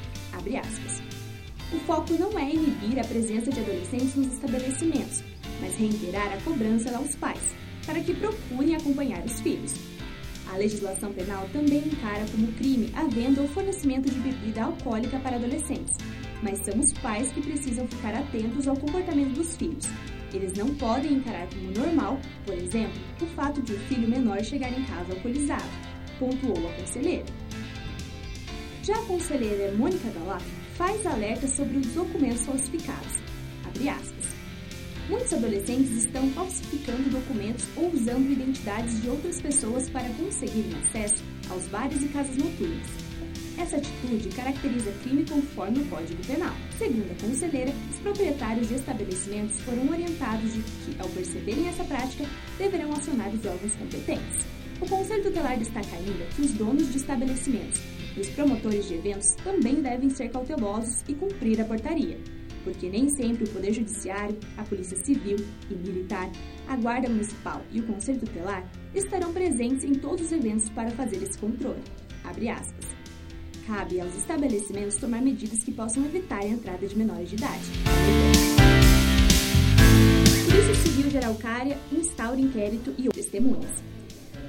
O 1.71 1.79
foco 1.81 2.15
não 2.15 2.39
é 2.39 2.51
inibir 2.51 2.99
a 2.99 3.05
presença 3.05 3.51
de 3.51 3.61
adolescentes 3.61 4.15
nos 4.15 4.33
estabelecimentos, 4.33 5.23
mas 5.61 5.77
reiterar 5.77 6.33
a 6.33 6.41
cobrança 6.41 6.97
aos 6.97 7.15
pais, 7.17 7.55
para 7.85 8.01
que 8.01 8.15
procurem 8.15 8.75
acompanhar 8.75 9.23
os 9.25 9.41
filhos, 9.41 9.75
a 10.53 10.57
legislação 10.57 11.13
penal 11.13 11.49
também 11.53 11.79
encara 11.79 12.25
como 12.31 12.53
crime 12.53 12.91
a 12.95 13.05
venda 13.05 13.43
ou 13.43 13.49
fornecimento 13.49 14.11
de 14.11 14.19
bebida 14.19 14.65
alcoólica 14.65 15.19
para 15.21 15.37
adolescentes, 15.37 15.97
mas 16.43 16.59
são 16.61 16.79
os 16.79 16.93
pais 17.01 17.31
que 17.33 17.43
precisam 17.43 17.87
ficar 17.87 18.15
atentos 18.15 18.67
ao 18.67 18.77
comportamento 18.77 19.35
dos 19.35 19.57
filhos. 19.57 19.87
Eles 20.33 20.53
não 20.55 20.75
podem 20.75 21.15
encarar 21.15 21.49
como 21.49 21.71
normal, 21.71 22.19
por 22.45 22.55
exemplo, 22.55 23.01
o 23.21 23.27
fato 23.27 23.63
de 23.63 23.73
o 23.73 23.79
filho 23.81 24.09
menor 24.09 24.43
chegar 24.43 24.71
em 24.71 24.85
casa 24.85 25.13
alcoolizado, 25.13 25.69
pontuou 26.19 26.69
a 26.69 26.73
conselheira. 26.73 27.27
Já 28.83 28.95
a 28.95 29.05
conselheira 29.05 29.73
Mônica 29.73 30.09
Dalá 30.11 30.39
faz 30.77 31.05
alerta 31.07 31.47
sobre 31.47 31.79
os 31.79 31.87
documentos 31.89 32.47
falsificados. 32.47 33.19
Abre 33.67 33.89
aspas. 33.89 34.28
Muitos 35.09 35.33
adolescentes 35.33 36.05
estão 36.05 36.29
falsificando 36.33 37.09
documentos 37.09 37.65
ou 37.77 37.91
usando 37.91 38.31
identidades 38.31 39.01
de 39.01 39.09
outras 39.09 39.41
pessoas 39.41 39.89
para 39.89 40.07
conseguirem 40.11 40.75
acesso 40.75 41.25
aos 41.49 41.65
bares 41.69 42.03
e 42.03 42.09
casas 42.09 42.37
noturnas. 42.37 42.87
Essa 43.59 43.77
atitude 43.77 44.29
caracteriza 44.29 44.93
crime 45.03 45.25
conforme 45.25 45.79
o 45.79 45.87
Código 45.87 46.23
Penal. 46.27 46.55
Segundo 46.77 47.11
a 47.11 47.27
conselheira, 47.27 47.73
os 47.91 47.99
proprietários 48.01 48.69
de 48.69 48.75
estabelecimentos 48.75 49.59
foram 49.63 49.89
orientados 49.89 50.53
de 50.53 50.61
que, 50.61 51.01
ao 51.01 51.09
perceberem 51.09 51.69
essa 51.69 51.85
prática, 51.85 52.25
deverão 52.59 52.93
acionar 52.93 53.31
os 53.31 53.47
órgãos 53.47 53.75
competentes. 53.77 54.47
O 54.79 54.87
Conselho 54.87 55.23
Tutelar 55.23 55.59
destaca 55.59 55.97
ainda 55.97 56.25
que 56.37 56.43
os 56.43 56.53
donos 56.53 56.93
de 56.93 56.99
estabelecimentos 56.99 57.81
e 58.15 58.21
os 58.21 58.29
promotores 58.29 58.87
de 58.87 58.95
eventos 58.95 59.29
também 59.43 59.77
devem 59.77 60.11
ser 60.11 60.29
cautelosos 60.29 61.03
e 61.09 61.15
cumprir 61.15 61.61
a 61.61 61.65
portaria, 61.65 62.19
porque 62.65 62.89
nem 62.89 63.09
sempre 63.09 63.45
o 63.45 63.49
Poder 63.49 63.73
Judiciário, 63.73 64.37
a 64.57 64.65
Polícia 64.65 64.97
Civil 65.05 65.37
e 65.71 65.75
Militar, 65.75 66.31
a 66.67 66.77
Guarda 66.77 67.09
Municipal 67.09 67.63
e 67.73 67.81
o 67.81 67.87
Conselho 67.87 68.21
Tutelar 68.21 68.69
estarão 68.95 69.33
presentes 69.33 69.85
em 69.85 69.95
todos 69.95 70.27
os 70.27 70.33
eventos 70.33 70.69
para 70.71 70.91
fazer 70.91 71.23
esse 71.23 71.39
controle. 71.39 71.83
Cabe 73.67 74.01
aos 74.01 74.17
estabelecimentos 74.17 74.97
tomar 74.97 75.21
medidas 75.21 75.63
que 75.63 75.73
possam 75.73 76.05
evitar 76.05 76.41
a 76.41 76.47
entrada 76.47 76.87
de 76.87 76.97
menores 76.97 77.29
de 77.29 77.37
idade. 77.37 77.65
Polícia 80.47 80.75
Civil 80.75 81.11
de 81.11 81.19
Araucária 81.19 81.79
instaura 81.93 82.41
inquérito 82.41 82.95
e 82.97 83.09
testemunhas. 83.09 83.71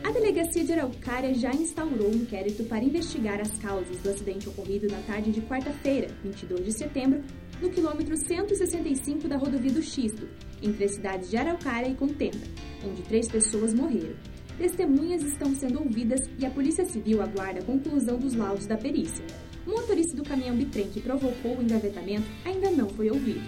A 0.04 0.12
Delegacia 0.12 0.64
de 0.64 0.72
Araucária 0.72 1.34
já 1.34 1.52
instaurou 1.52 2.10
um 2.10 2.16
inquérito 2.16 2.64
para 2.64 2.84
investigar 2.84 3.42
as 3.42 3.52
causas 3.58 3.98
do 3.98 4.10
acidente 4.10 4.48
ocorrido 4.48 4.88
na 4.88 5.00
tarde 5.00 5.32
de 5.32 5.42
quarta-feira, 5.42 6.08
22 6.24 6.66
de 6.66 6.72
setembro, 6.72 7.22
no 7.62 7.70
quilômetro 7.70 8.16
165 8.16 9.28
da 9.28 9.38
rodovia 9.38 9.72
do 9.72 9.82
Xisto, 9.82 10.28
entre 10.62 10.86
as 10.86 10.92
cidades 10.92 11.30
de 11.30 11.38
Araucária 11.38 11.90
e 11.90 11.96
Contenda, 11.96 12.46
onde 12.86 13.02
três 13.04 13.28
pessoas 13.28 13.74
morreram. 13.74 14.16
Testemunhas 14.58 15.22
estão 15.24 15.54
sendo 15.56 15.80
ouvidas 15.80 16.20
e 16.38 16.46
a 16.46 16.50
Polícia 16.50 16.86
Civil 16.86 17.22
aguarda 17.22 17.60
a 17.60 17.64
conclusão 17.64 18.18
dos 18.18 18.36
laudos 18.36 18.66
da 18.66 18.78
perícia. 18.78 19.26
O 19.66 19.72
motorista 19.72 20.16
do 20.16 20.24
caminhão 20.24 20.56
bitrem 20.56 20.90
que 20.90 21.02
provocou 21.02 21.58
o 21.58 21.62
engavetamento 21.62 22.28
ainda 22.44 22.70
não 22.72 22.90
foi 22.90 23.10
ouvido. 23.10 23.48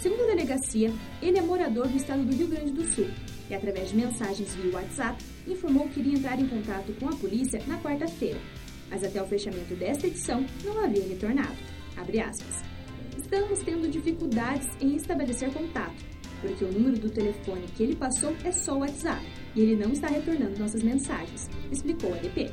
Segundo 0.00 0.22
a 0.22 0.34
delegacia, 0.34 0.92
ele 1.20 1.38
é 1.38 1.42
morador 1.42 1.86
do 1.86 1.96
estado 1.96 2.24
do 2.24 2.34
Rio 2.34 2.48
Grande 2.48 2.72
do 2.72 2.84
Sul 2.84 3.06
e, 3.48 3.54
através 3.54 3.90
de 3.90 3.96
mensagens 3.96 4.54
via 4.56 4.72
WhatsApp, 4.74 5.22
informou 5.46 5.88
que 5.88 6.00
iria 6.00 6.18
entrar 6.18 6.40
em 6.40 6.48
contato 6.48 6.92
com 6.98 7.08
a 7.08 7.16
polícia 7.16 7.62
na 7.68 7.78
quarta-feira, 7.78 8.40
mas 8.90 9.04
até 9.04 9.22
o 9.22 9.26
fechamento 9.26 9.74
desta 9.76 10.08
edição 10.08 10.44
não 10.64 10.82
havia 10.82 11.06
retornado. 11.06 11.56
Abre 11.96 12.20
aspas 12.20 12.71
estamos 13.32 13.60
tendo 13.60 13.90
dificuldades 13.90 14.68
em 14.78 14.94
estabelecer 14.94 15.50
contato, 15.54 16.04
porque 16.42 16.66
o 16.66 16.70
número 16.70 16.98
do 16.98 17.08
telefone 17.08 17.66
que 17.74 17.82
ele 17.82 17.96
passou 17.96 18.36
é 18.44 18.52
só 18.52 18.74
o 18.74 18.80
WhatsApp 18.80 19.24
e 19.56 19.62
ele 19.62 19.74
não 19.74 19.90
está 19.90 20.06
retornando 20.08 20.58
nossas 20.58 20.82
mensagens, 20.82 21.48
explicou 21.70 22.12
a 22.12 22.18
DP. 22.18 22.50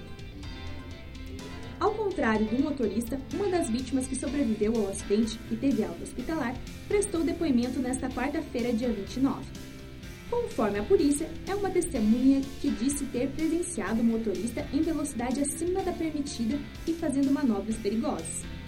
Ao 1.82 1.92
contrário 1.92 2.46
do 2.46 2.64
motorista, 2.64 3.20
uma 3.34 3.50
das 3.50 3.70
vítimas 3.70 4.08
que 4.08 4.16
sobreviveu 4.16 4.74
ao 4.74 4.88
acidente 4.88 5.38
e 5.52 5.56
teve 5.58 5.84
alta 5.84 6.02
hospitalar 6.02 6.56
prestou 6.88 7.26
depoimento 7.26 7.78
nesta 7.80 8.08
quarta-feira, 8.08 8.72
dia 8.72 8.90
29. 8.90 9.46
Conforme 10.30 10.80
a 10.80 10.84
polícia, 10.84 11.30
é 11.46 11.56
uma 11.56 11.70
testemunha 11.70 12.42
que 12.62 12.70
disse 12.70 13.04
ter 13.08 13.28
presenciado 13.32 14.00
o 14.00 14.06
motorista 14.06 14.66
em 14.72 14.82
velocidade 14.82 15.42
acima 15.42 15.84
da 15.84 15.92
permitida 15.92 16.58
e 16.88 16.94
fazendo 16.94 17.32
manobras 17.32 17.76
perigosas. 17.76 18.59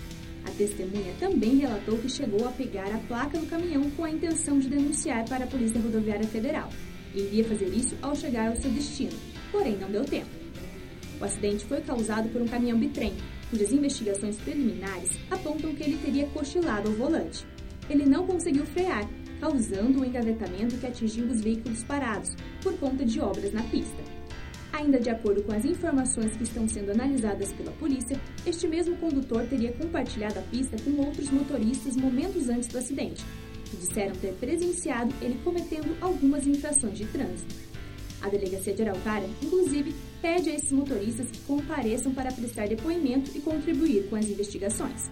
A 0.46 0.52
testemunha 0.52 1.14
também 1.20 1.58
relatou 1.58 1.98
que 1.98 2.10
chegou 2.10 2.48
a 2.48 2.52
pegar 2.52 2.94
a 2.94 2.98
placa 3.00 3.38
do 3.38 3.48
caminhão 3.48 3.90
com 3.92 4.04
a 4.04 4.12
intenção 4.12 4.60
de 4.60 4.68
denunciar 4.68 5.26
para 5.26 5.46
a 5.46 5.48
Polícia 5.48 5.80
Rodoviária 5.80 6.28
Federal 6.28 6.70
iria 7.16 7.44
fazer 7.44 7.68
isso 7.68 7.96
ao 8.02 8.16
chegar 8.16 8.50
ao 8.50 8.56
seu 8.56 8.72
destino, 8.72 9.18
porém 9.52 9.78
não 9.78 9.92
deu 9.92 10.06
tempo. 10.06 10.30
O 11.20 11.24
acidente 11.24 11.66
foi 11.66 11.82
causado 11.82 12.30
por 12.30 12.42
um 12.42 12.48
caminhão 12.48 12.80
bitrem, 12.80 13.14
cujas 13.50 13.72
investigações 13.72 14.38
preliminares 14.38 15.20
apontam 15.30 15.76
que 15.76 15.84
ele 15.84 16.00
teria 16.04 16.26
cochilado 16.28 16.90
ao 16.90 16.96
volante. 16.96 17.46
Ele 17.90 18.06
não 18.06 18.26
conseguiu 18.26 18.66
frear, 18.66 19.08
causando 19.40 20.02
um 20.02 20.06
engavetamento 20.06 20.78
que 20.78 20.88
atingiu 20.88 21.26
os 21.26 21.42
veículos 21.42 21.84
parados 21.84 22.36
por 22.62 22.74
conta 22.78 23.04
de 23.06 23.20
obras 23.20 23.52
na 23.54 23.64
pista. 23.64 24.11
Ainda 24.74 25.00
de 25.00 25.10
acordo 25.10 25.44
com 25.44 25.54
as 25.54 25.66
informações 25.66 26.36
que 26.36 26.44
estão 26.44 26.68
sendo 26.68 26.92
analisadas 26.92 27.52
pela 27.54 27.72
polícia, 27.74 28.20
este 28.46 28.68
mesmo 28.68 28.96
condutor 28.98 29.46
teria 29.46 29.74
compartilhado 29.74 30.40
a 30.40 30.44
pista 30.44 30.78
com 30.84 30.92
outros 31.06 31.30
motoristas 31.30 31.96
momentos 31.96 32.50
antes 32.50 32.70
do 32.70 32.78
acidente, 32.78 33.24
que 33.66 33.78
disseram 33.78 34.16
ter 34.16 34.34
presenciado 34.36 35.14
ele 35.22 35.40
cometendo 35.44 35.96
algumas 36.02 36.48
infrações 36.48 36.98
de 36.98 37.06
trânsito. 37.06 37.54
A 38.22 38.30
delegacia 38.30 38.74
de 38.74 38.84
Araucária, 38.84 39.28
inclusive, 39.42 39.94
pede 40.22 40.50
a 40.50 40.56
esses 40.56 40.72
motoristas 40.72 41.30
que 41.32 41.40
compareçam 41.40 42.14
para 42.14 42.32
prestar 42.32 42.68
depoimento 42.68 43.32
e 43.36 43.42
contribuir 43.42 44.08
com 44.10 44.16
as 44.16 44.30
investigações. 44.30 45.10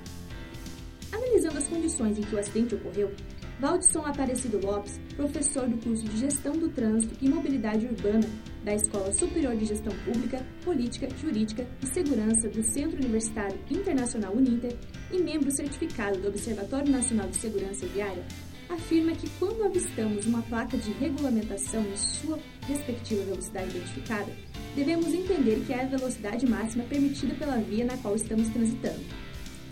Analisando 1.11 1.57
as 1.57 1.67
condições 1.67 2.17
em 2.17 2.21
que 2.21 2.35
o 2.35 2.39
acidente 2.39 2.75
ocorreu, 2.75 3.11
Valdisson 3.59 4.05
Aparecido 4.05 4.65
Lopes, 4.65 5.01
professor 5.17 5.67
do 5.67 5.77
curso 5.83 6.05
de 6.05 6.17
Gestão 6.17 6.53
do 6.53 6.69
Trânsito 6.69 7.13
e 7.21 7.27
Mobilidade 7.27 7.85
Urbana 7.85 8.25
da 8.63 8.73
Escola 8.73 9.11
Superior 9.11 9.53
de 9.57 9.65
Gestão 9.65 9.93
Pública, 10.05 10.45
Política, 10.63 11.09
Jurídica 11.17 11.67
e 11.83 11.87
Segurança 11.87 12.47
do 12.47 12.63
Centro 12.63 12.95
Universitário 12.97 13.59
Internacional 13.69 14.33
Uninter 14.33 14.77
e 15.11 15.21
membro 15.21 15.51
certificado 15.51 16.19
do 16.19 16.29
Observatório 16.29 16.89
Nacional 16.89 17.27
de 17.27 17.35
Segurança 17.35 17.85
Viária, 17.87 18.23
afirma 18.69 19.11
que 19.11 19.29
quando 19.31 19.65
avistamos 19.65 20.25
uma 20.25 20.41
placa 20.43 20.77
de 20.77 20.91
regulamentação 20.93 21.81
em 21.81 21.97
sua 21.97 22.39
respectiva 22.65 23.25
velocidade 23.25 23.75
identificada, 23.75 24.31
devemos 24.73 25.07
entender 25.07 25.65
que 25.67 25.73
é 25.73 25.81
a 25.81 25.87
velocidade 25.87 26.47
máxima 26.47 26.85
permitida 26.85 27.35
pela 27.35 27.57
via 27.57 27.83
na 27.83 27.97
qual 27.97 28.15
estamos 28.15 28.47
transitando. 28.47 29.03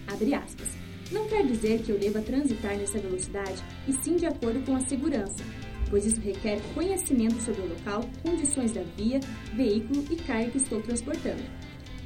Abre 0.07 0.33
aspas. 0.33 0.76
Não 1.11 1.25
quer 1.27 1.45
dizer 1.45 1.81
que 1.83 1.91
eu 1.91 1.97
deva 1.97 2.21
transitar 2.21 2.75
nessa 2.75 2.99
velocidade, 2.99 3.63
e 3.87 3.93
sim 3.93 4.17
de 4.17 4.25
acordo 4.25 4.59
com 4.65 4.75
a 4.75 4.81
segurança, 4.81 5.43
pois 5.89 6.05
isso 6.05 6.19
requer 6.19 6.59
conhecimento 6.73 7.41
sobre 7.41 7.61
o 7.61 7.69
local, 7.69 8.03
condições 8.21 8.73
da 8.73 8.81
via, 8.97 9.21
veículo 9.55 10.03
e 10.11 10.17
carga 10.17 10.51
que 10.51 10.57
estou 10.57 10.81
transportando. 10.81 11.43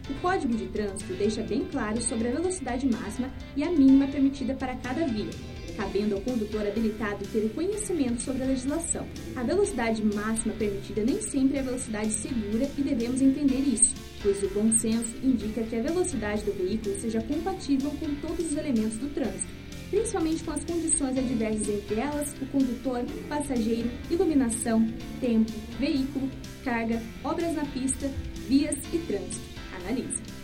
O 0.08 0.14
Código 0.22 0.56
de 0.56 0.68
Trânsito 0.68 1.14
deixa 1.14 1.42
bem 1.42 1.66
claro 1.72 2.00
sobre 2.02 2.28
a 2.28 2.32
velocidade 2.32 2.86
máxima 2.86 3.32
e 3.56 3.64
a 3.64 3.72
mínima 3.72 4.08
permitida 4.08 4.54
para 4.54 4.76
cada 4.76 5.08
via, 5.08 5.30
cabendo 5.76 6.16
ao 6.16 6.22
condutor 6.22 6.68
habilitado 6.68 7.26
ter 7.28 7.50
conhecimento 7.54 8.22
sobre 8.22 8.44
a 8.44 8.48
legislação. 8.48 9.08
A 9.36 9.42
velocidade 9.42 10.04
máxima 10.04 10.54
permitida 10.54 11.04
nem 11.04 11.22
sempre 11.22 11.58
é 11.58 11.62
a 11.62 11.64
velocidade 11.64 12.12
segura 12.12 12.70
e 12.78 12.82
devemos 12.82 13.22
entender 13.22 13.62
isso 13.62 14.11
pois 14.22 14.44
o 14.44 14.50
bom 14.50 14.72
senso 14.78 15.16
indica 15.24 15.64
que 15.64 15.76
a 15.76 15.82
velocidade 15.82 16.44
do 16.44 16.54
veículo 16.54 17.00
seja 17.00 17.22
compatível 17.22 17.92
com 18.00 18.16
todos 18.16 18.52
os 18.52 18.58
elementos 18.58 18.98
do 18.98 19.14
trânsito, 19.14 19.52
principalmente 19.90 20.44
com 20.44 20.52
as 20.52 20.64
condições 20.64 21.18
adversas 21.18 21.70
entre 21.70 22.00
elas, 22.00 22.36
o 22.42 22.46
condutor, 22.48 23.04
passageiro, 23.28 23.90
iluminação, 24.10 24.88
tempo, 25.20 25.52
veículo, 25.80 26.30
carga, 26.64 27.02
obras 27.24 27.56
na 27.56 27.66
pista, 27.66 28.10
vias 28.48 28.78
e 28.94 28.98
trânsito. 29.00 29.52
Analise. 29.76 30.41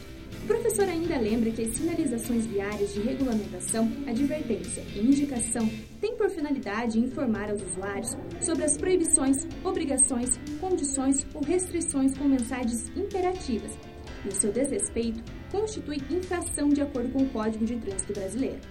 O 0.47 0.55
professor 0.55 0.87
ainda 0.87 1.19
lembra 1.19 1.51
que 1.51 1.61
as 1.61 1.75
sinalizações 1.75 2.45
viárias 2.45 2.93
de 2.93 3.01
regulamentação, 3.01 3.91
advertência 4.07 4.81
e 4.95 4.99
indicação 4.99 5.69
têm 5.99 6.15
por 6.15 6.29
finalidade 6.29 6.97
informar 6.97 7.49
aos 7.49 7.61
usuários 7.61 8.15
sobre 8.39 8.63
as 8.63 8.77
proibições, 8.77 9.45
obrigações, 9.61 10.39
condições 10.61 11.27
ou 11.33 11.43
restrições 11.43 12.17
com 12.17 12.29
mensagens 12.29 12.87
imperativas, 12.95 13.77
e 14.23 14.29
o 14.29 14.31
seu 14.31 14.49
desrespeito 14.53 15.21
constitui 15.51 15.97
infração 16.09 16.69
de 16.69 16.79
acordo 16.79 17.09
com 17.09 17.23
o 17.23 17.29
Código 17.29 17.65
de 17.65 17.75
Trânsito 17.75 18.13
Brasileiro. 18.13 18.61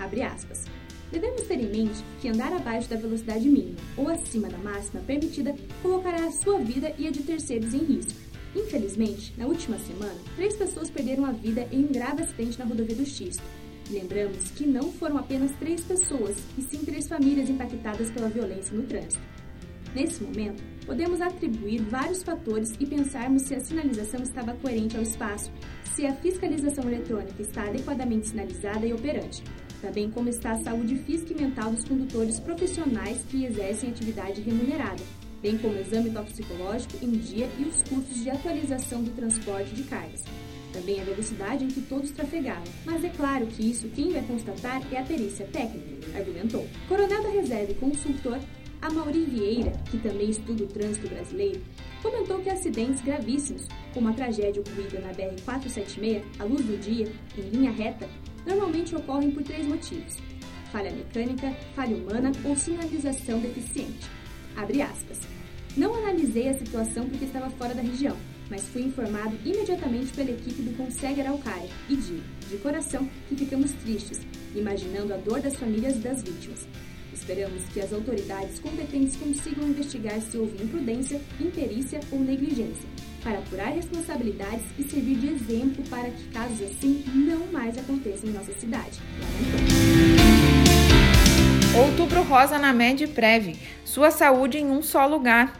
Abre 0.00 0.22
aspas. 0.22 0.64
Devemos 1.12 1.42
ter 1.42 1.60
em 1.60 1.70
mente 1.70 2.04
que 2.20 2.28
andar 2.28 2.52
abaixo 2.52 2.90
da 2.90 2.96
velocidade 2.96 3.48
mínima 3.48 3.78
ou 3.96 4.08
acima 4.08 4.48
da 4.48 4.58
máxima 4.58 5.00
permitida 5.06 5.54
colocará 5.80 6.24
a 6.26 6.32
sua 6.32 6.58
vida 6.58 6.92
e 6.98 7.06
a 7.06 7.10
de 7.12 7.22
terceiros 7.22 7.72
em 7.72 7.84
risco 7.84 8.29
Infelizmente, 8.54 9.32
na 9.36 9.46
última 9.46 9.78
semana, 9.78 10.18
três 10.34 10.56
pessoas 10.56 10.90
perderam 10.90 11.24
a 11.24 11.32
vida 11.32 11.68
em 11.70 11.84
um 11.84 11.92
grave 11.92 12.22
acidente 12.22 12.58
na 12.58 12.64
rodovia 12.64 12.96
do 12.96 13.06
Xisto. 13.06 13.42
Lembramos 13.90 14.50
que 14.52 14.66
não 14.66 14.92
foram 14.92 15.18
apenas 15.18 15.52
três 15.58 15.82
pessoas, 15.82 16.36
e 16.58 16.62
sim 16.62 16.84
três 16.84 17.08
famílias 17.08 17.48
impactadas 17.48 18.10
pela 18.10 18.28
violência 18.28 18.76
no 18.76 18.84
trânsito. 18.84 19.20
Nesse 19.94 20.22
momento, 20.22 20.62
podemos 20.86 21.20
atribuir 21.20 21.82
vários 21.82 22.22
fatores 22.22 22.72
e 22.78 22.86
pensarmos 22.86 23.42
se 23.42 23.54
a 23.54 23.60
sinalização 23.60 24.22
estava 24.22 24.54
coerente 24.54 24.96
ao 24.96 25.02
espaço, 25.02 25.50
se 25.94 26.06
a 26.06 26.14
fiscalização 26.14 26.84
eletrônica 26.84 27.42
está 27.42 27.64
adequadamente 27.64 28.28
sinalizada 28.28 28.86
e 28.86 28.92
operante, 28.92 29.42
também 29.80 30.10
como 30.10 30.28
está 30.28 30.52
a 30.52 30.62
saúde 30.62 30.96
física 30.96 31.32
e 31.32 31.42
mental 31.42 31.72
dos 31.72 31.84
condutores 31.84 32.38
profissionais 32.38 33.24
que 33.28 33.44
exercem 33.44 33.90
atividade 33.90 34.40
remunerada, 34.40 35.02
bem 35.42 35.58
como 35.58 35.74
o 35.74 35.80
exame 35.80 36.10
toxicológico 36.10 36.96
em 37.02 37.10
dia 37.10 37.48
e 37.58 37.64
os 37.64 37.82
custos 37.82 38.22
de 38.22 38.30
atualização 38.30 39.02
do 39.02 39.10
transporte 39.10 39.74
de 39.74 39.84
cargas. 39.84 40.22
Também 40.72 41.00
a 41.00 41.04
velocidade 41.04 41.64
em 41.64 41.68
que 41.68 41.80
todos 41.80 42.10
trafegavam. 42.10 42.62
Mas 42.84 43.04
é 43.04 43.08
claro 43.08 43.46
que 43.46 43.68
isso 43.68 43.88
quem 43.88 44.12
vai 44.12 44.22
constatar 44.22 44.82
é 44.92 44.98
a 44.98 45.04
perícia 45.04 45.46
técnica, 45.46 46.16
argumentou. 46.16 46.66
Coronel 46.88 47.22
da 47.22 47.30
Reserva 47.30 47.72
e 47.72 47.74
consultor 47.74 48.38
Amaury 48.82 49.24
Vieira, 49.26 49.72
que 49.90 49.98
também 49.98 50.30
estuda 50.30 50.64
o 50.64 50.66
trânsito 50.66 51.08
brasileiro, 51.08 51.60
comentou 52.02 52.38
que 52.38 52.48
acidentes 52.48 53.02
gravíssimos, 53.02 53.66
como 53.92 54.08
a 54.08 54.12
tragédia 54.12 54.62
ocorrida 54.62 55.00
na 55.00 55.12
BR-476, 55.12 56.22
à 56.38 56.44
luz 56.44 56.64
do 56.64 56.78
dia, 56.78 57.12
em 57.36 57.42
linha 57.50 57.70
reta, 57.70 58.08
normalmente 58.46 58.96
ocorrem 58.96 59.32
por 59.32 59.42
três 59.42 59.66
motivos: 59.66 60.16
falha 60.72 60.90
mecânica, 60.92 61.54
falha 61.74 61.96
humana 61.96 62.32
ou 62.44 62.56
sinalização 62.56 63.38
deficiente. 63.40 64.19
Abre 64.56 64.82
aspas. 64.82 65.18
Não 65.76 65.94
analisei 65.94 66.48
a 66.48 66.58
situação 66.58 67.08
porque 67.08 67.24
estava 67.24 67.48
fora 67.50 67.74
da 67.74 67.82
região, 67.82 68.16
mas 68.50 68.68
fui 68.68 68.82
informado 68.82 69.36
imediatamente 69.44 70.12
pela 70.12 70.30
equipe 70.30 70.62
do 70.62 70.76
Consegue 70.76 71.20
Araucária 71.20 71.70
e 71.88 71.96
digo, 71.96 72.22
de 72.48 72.56
coração, 72.56 73.08
que 73.28 73.36
ficamos 73.36 73.70
tristes, 73.72 74.20
imaginando 74.54 75.14
a 75.14 75.16
dor 75.16 75.40
das 75.40 75.54
famílias 75.54 75.96
das 75.98 76.22
vítimas. 76.22 76.66
Esperamos 77.12 77.62
que 77.72 77.80
as 77.80 77.92
autoridades 77.92 78.58
competentes 78.58 79.16
consigam 79.16 79.68
investigar 79.68 80.20
se 80.20 80.36
houve 80.36 80.62
imprudência, 80.62 81.20
imperícia 81.40 82.00
ou 82.10 82.20
negligência, 82.20 82.88
para 83.22 83.38
apurar 83.38 83.72
responsabilidades 83.72 84.64
e 84.78 84.82
servir 84.84 85.18
de 85.18 85.28
exemplo 85.28 85.84
para 85.88 86.10
que 86.10 86.24
casos 86.28 86.62
assim 86.62 87.04
não 87.14 87.46
mais 87.52 87.76
aconteçam 87.78 88.30
em 88.30 88.32
nossa 88.32 88.52
cidade. 88.54 88.98
Outubro 91.72 92.22
Rosa 92.22 92.58
na 92.58 92.72
MedPrev. 92.72 93.56
Sua 93.84 94.10
saúde 94.10 94.58
em 94.58 94.66
um 94.66 94.82
só 94.82 95.06
lugar. 95.06 95.54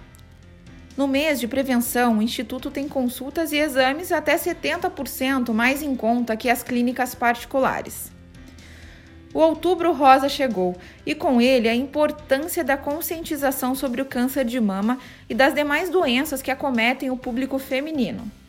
No 0.96 1.06
mês 1.06 1.38
de 1.38 1.46
prevenção, 1.46 2.18
o 2.18 2.22
Instituto 2.22 2.68
tem 2.68 2.88
consultas 2.88 3.52
e 3.52 3.58
exames 3.58 4.10
até 4.10 4.36
70% 4.36 5.52
mais 5.52 5.82
em 5.82 5.94
conta 5.94 6.36
que 6.36 6.50
as 6.50 6.64
clínicas 6.64 7.14
particulares. 7.14 8.10
O 9.32 9.38
Outubro 9.38 9.92
Rosa 9.92 10.28
chegou 10.28 10.76
e, 11.06 11.14
com 11.14 11.40
ele, 11.40 11.68
a 11.68 11.74
importância 11.76 12.64
da 12.64 12.76
conscientização 12.76 13.76
sobre 13.76 14.02
o 14.02 14.04
câncer 14.04 14.44
de 14.44 14.58
mama 14.58 14.98
e 15.28 15.34
das 15.34 15.54
demais 15.54 15.90
doenças 15.90 16.42
que 16.42 16.50
acometem 16.50 17.08
o 17.12 17.16
público 17.16 17.56
feminino. 17.56 18.39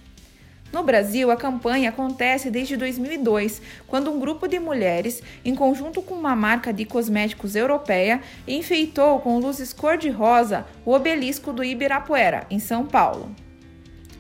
No 0.71 0.84
Brasil, 0.84 1.29
a 1.29 1.36
campanha 1.36 1.89
acontece 1.89 2.49
desde 2.49 2.77
2002, 2.77 3.62
quando 3.88 4.10
um 4.10 4.19
grupo 4.19 4.47
de 4.47 4.57
mulheres, 4.57 5.21
em 5.43 5.53
conjunto 5.53 6.01
com 6.01 6.13
uma 6.13 6.36
marca 6.36 6.71
de 6.71 6.86
cosméticos 6.86 7.55
europeia, 7.55 8.21
enfeitou 8.47 9.19
com 9.19 9.38
luzes 9.38 9.73
cor-de-rosa 9.73 10.65
o 10.86 10.93
obelisco 10.93 11.51
do 11.51 11.63
Ibirapuera, 11.63 12.45
em 12.49 12.57
São 12.57 12.86
Paulo. 12.86 13.36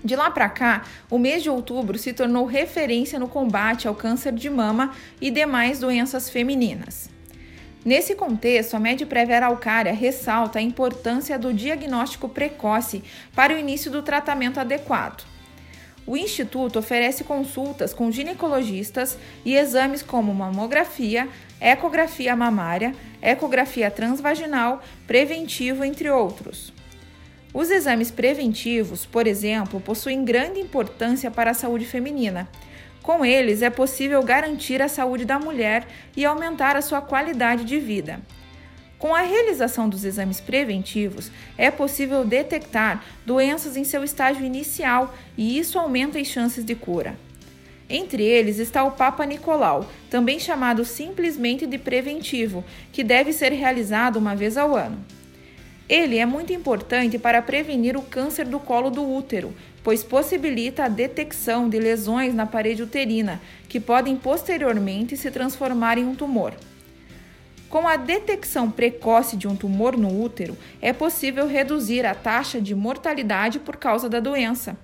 De 0.03 0.15
lá 0.15 0.29
para 0.29 0.49
cá, 0.49 0.83
o 1.09 1.17
mês 1.17 1.41
de 1.41 1.49
outubro 1.49 1.97
se 1.97 2.11
tornou 2.11 2.45
referência 2.45 3.17
no 3.17 3.29
combate 3.29 3.87
ao 3.87 3.95
câncer 3.95 4.33
de 4.33 4.49
mama 4.49 4.91
e 5.21 5.31
demais 5.31 5.79
doenças 5.79 6.29
femininas. 6.29 7.09
Nesse 7.85 8.13
contexto, 8.13 8.75
a 8.75 8.79
Medprev 8.79 9.31
Araucária 9.31 9.93
ressalta 9.93 10.59
a 10.59 10.61
importância 10.61 11.39
do 11.39 11.53
diagnóstico 11.53 12.27
precoce 12.27 13.03
para 13.33 13.55
o 13.55 13.57
início 13.57 13.89
do 13.89 14.01
tratamento 14.01 14.59
adequado. 14.59 15.30
O 16.05 16.17
Instituto 16.17 16.79
oferece 16.79 17.23
consultas 17.23 17.93
com 17.93 18.11
ginecologistas 18.11 19.17
e 19.45 19.55
exames 19.55 20.01
como 20.01 20.33
mamografia, 20.33 21.29
ecografia 21.59 22.35
mamária, 22.35 22.95
ecografia 23.21 23.91
transvaginal, 23.91 24.81
preventivo, 25.05 25.83
entre 25.83 26.09
outros. 26.09 26.73
Os 27.53 27.69
exames 27.69 28.09
preventivos, 28.09 29.05
por 29.05 29.27
exemplo, 29.27 29.79
possuem 29.79 30.23
grande 30.23 30.59
importância 30.59 31.29
para 31.29 31.51
a 31.51 31.53
saúde 31.53 31.85
feminina. 31.85 32.49
Com 33.03 33.25
eles, 33.25 33.61
é 33.61 33.69
possível 33.69 34.23
garantir 34.23 34.81
a 34.81 34.87
saúde 34.87 35.25
da 35.25 35.37
mulher 35.37 35.85
e 36.15 36.23
aumentar 36.23 36.75
a 36.75 36.81
sua 36.81 37.01
qualidade 37.01 37.65
de 37.65 37.79
vida. 37.79 38.21
Com 39.01 39.15
a 39.15 39.21
realização 39.21 39.89
dos 39.89 40.05
exames 40.05 40.39
preventivos, 40.39 41.31
é 41.57 41.71
possível 41.71 42.23
detectar 42.23 43.03
doenças 43.25 43.75
em 43.75 43.83
seu 43.83 44.03
estágio 44.03 44.45
inicial 44.45 45.15
e 45.35 45.57
isso 45.57 45.79
aumenta 45.79 46.19
as 46.19 46.27
chances 46.27 46.63
de 46.63 46.75
cura. 46.75 47.17
Entre 47.89 48.23
eles 48.23 48.59
está 48.59 48.83
o 48.83 48.91
Papa 48.91 49.25
Nicolau, 49.25 49.89
também 50.07 50.39
chamado 50.39 50.85
simplesmente 50.85 51.65
de 51.65 51.79
preventivo, 51.79 52.63
que 52.93 53.03
deve 53.03 53.33
ser 53.33 53.51
realizado 53.53 54.17
uma 54.17 54.35
vez 54.35 54.55
ao 54.55 54.75
ano. 54.75 55.03
Ele 55.89 56.19
é 56.19 56.25
muito 56.27 56.53
importante 56.53 57.17
para 57.17 57.41
prevenir 57.41 57.97
o 57.97 58.03
câncer 58.03 58.45
do 58.45 58.59
colo 58.59 58.91
do 58.91 59.03
útero, 59.03 59.51
pois 59.83 60.03
possibilita 60.03 60.83
a 60.83 60.87
detecção 60.87 61.67
de 61.67 61.79
lesões 61.79 62.35
na 62.35 62.45
parede 62.45 62.83
uterina, 62.83 63.41
que 63.67 63.79
podem 63.79 64.15
posteriormente 64.15 65.17
se 65.17 65.31
transformar 65.31 65.97
em 65.97 66.05
um 66.05 66.13
tumor. 66.13 66.53
Com 67.71 67.87
a 67.87 67.95
detecção 67.95 68.69
precoce 68.69 69.37
de 69.37 69.47
um 69.47 69.55
tumor 69.55 69.95
no 69.95 70.21
útero, 70.21 70.57
é 70.81 70.91
possível 70.91 71.47
reduzir 71.47 72.05
a 72.05 72.13
taxa 72.13 72.59
de 72.59 72.75
mortalidade 72.75 73.59
por 73.59 73.77
causa 73.77 74.09
da 74.09 74.19
doença. 74.19 74.77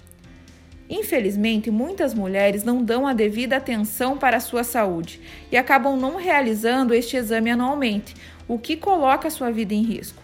Infelizmente, 0.89 1.69
muitas 1.69 2.13
mulheres 2.13 2.63
não 2.63 2.81
dão 2.81 3.05
a 3.05 3.13
devida 3.13 3.57
atenção 3.57 4.17
para 4.17 4.37
a 4.37 4.39
sua 4.39 4.63
saúde 4.63 5.19
e 5.51 5.57
acabam 5.57 5.97
não 5.97 6.15
realizando 6.15 6.93
este 6.93 7.17
exame 7.17 7.49
anualmente, 7.51 8.15
o 8.47 8.57
que 8.57 8.77
coloca 8.77 9.29
sua 9.29 9.51
vida 9.51 9.73
em 9.73 9.83
risco. 9.83 10.23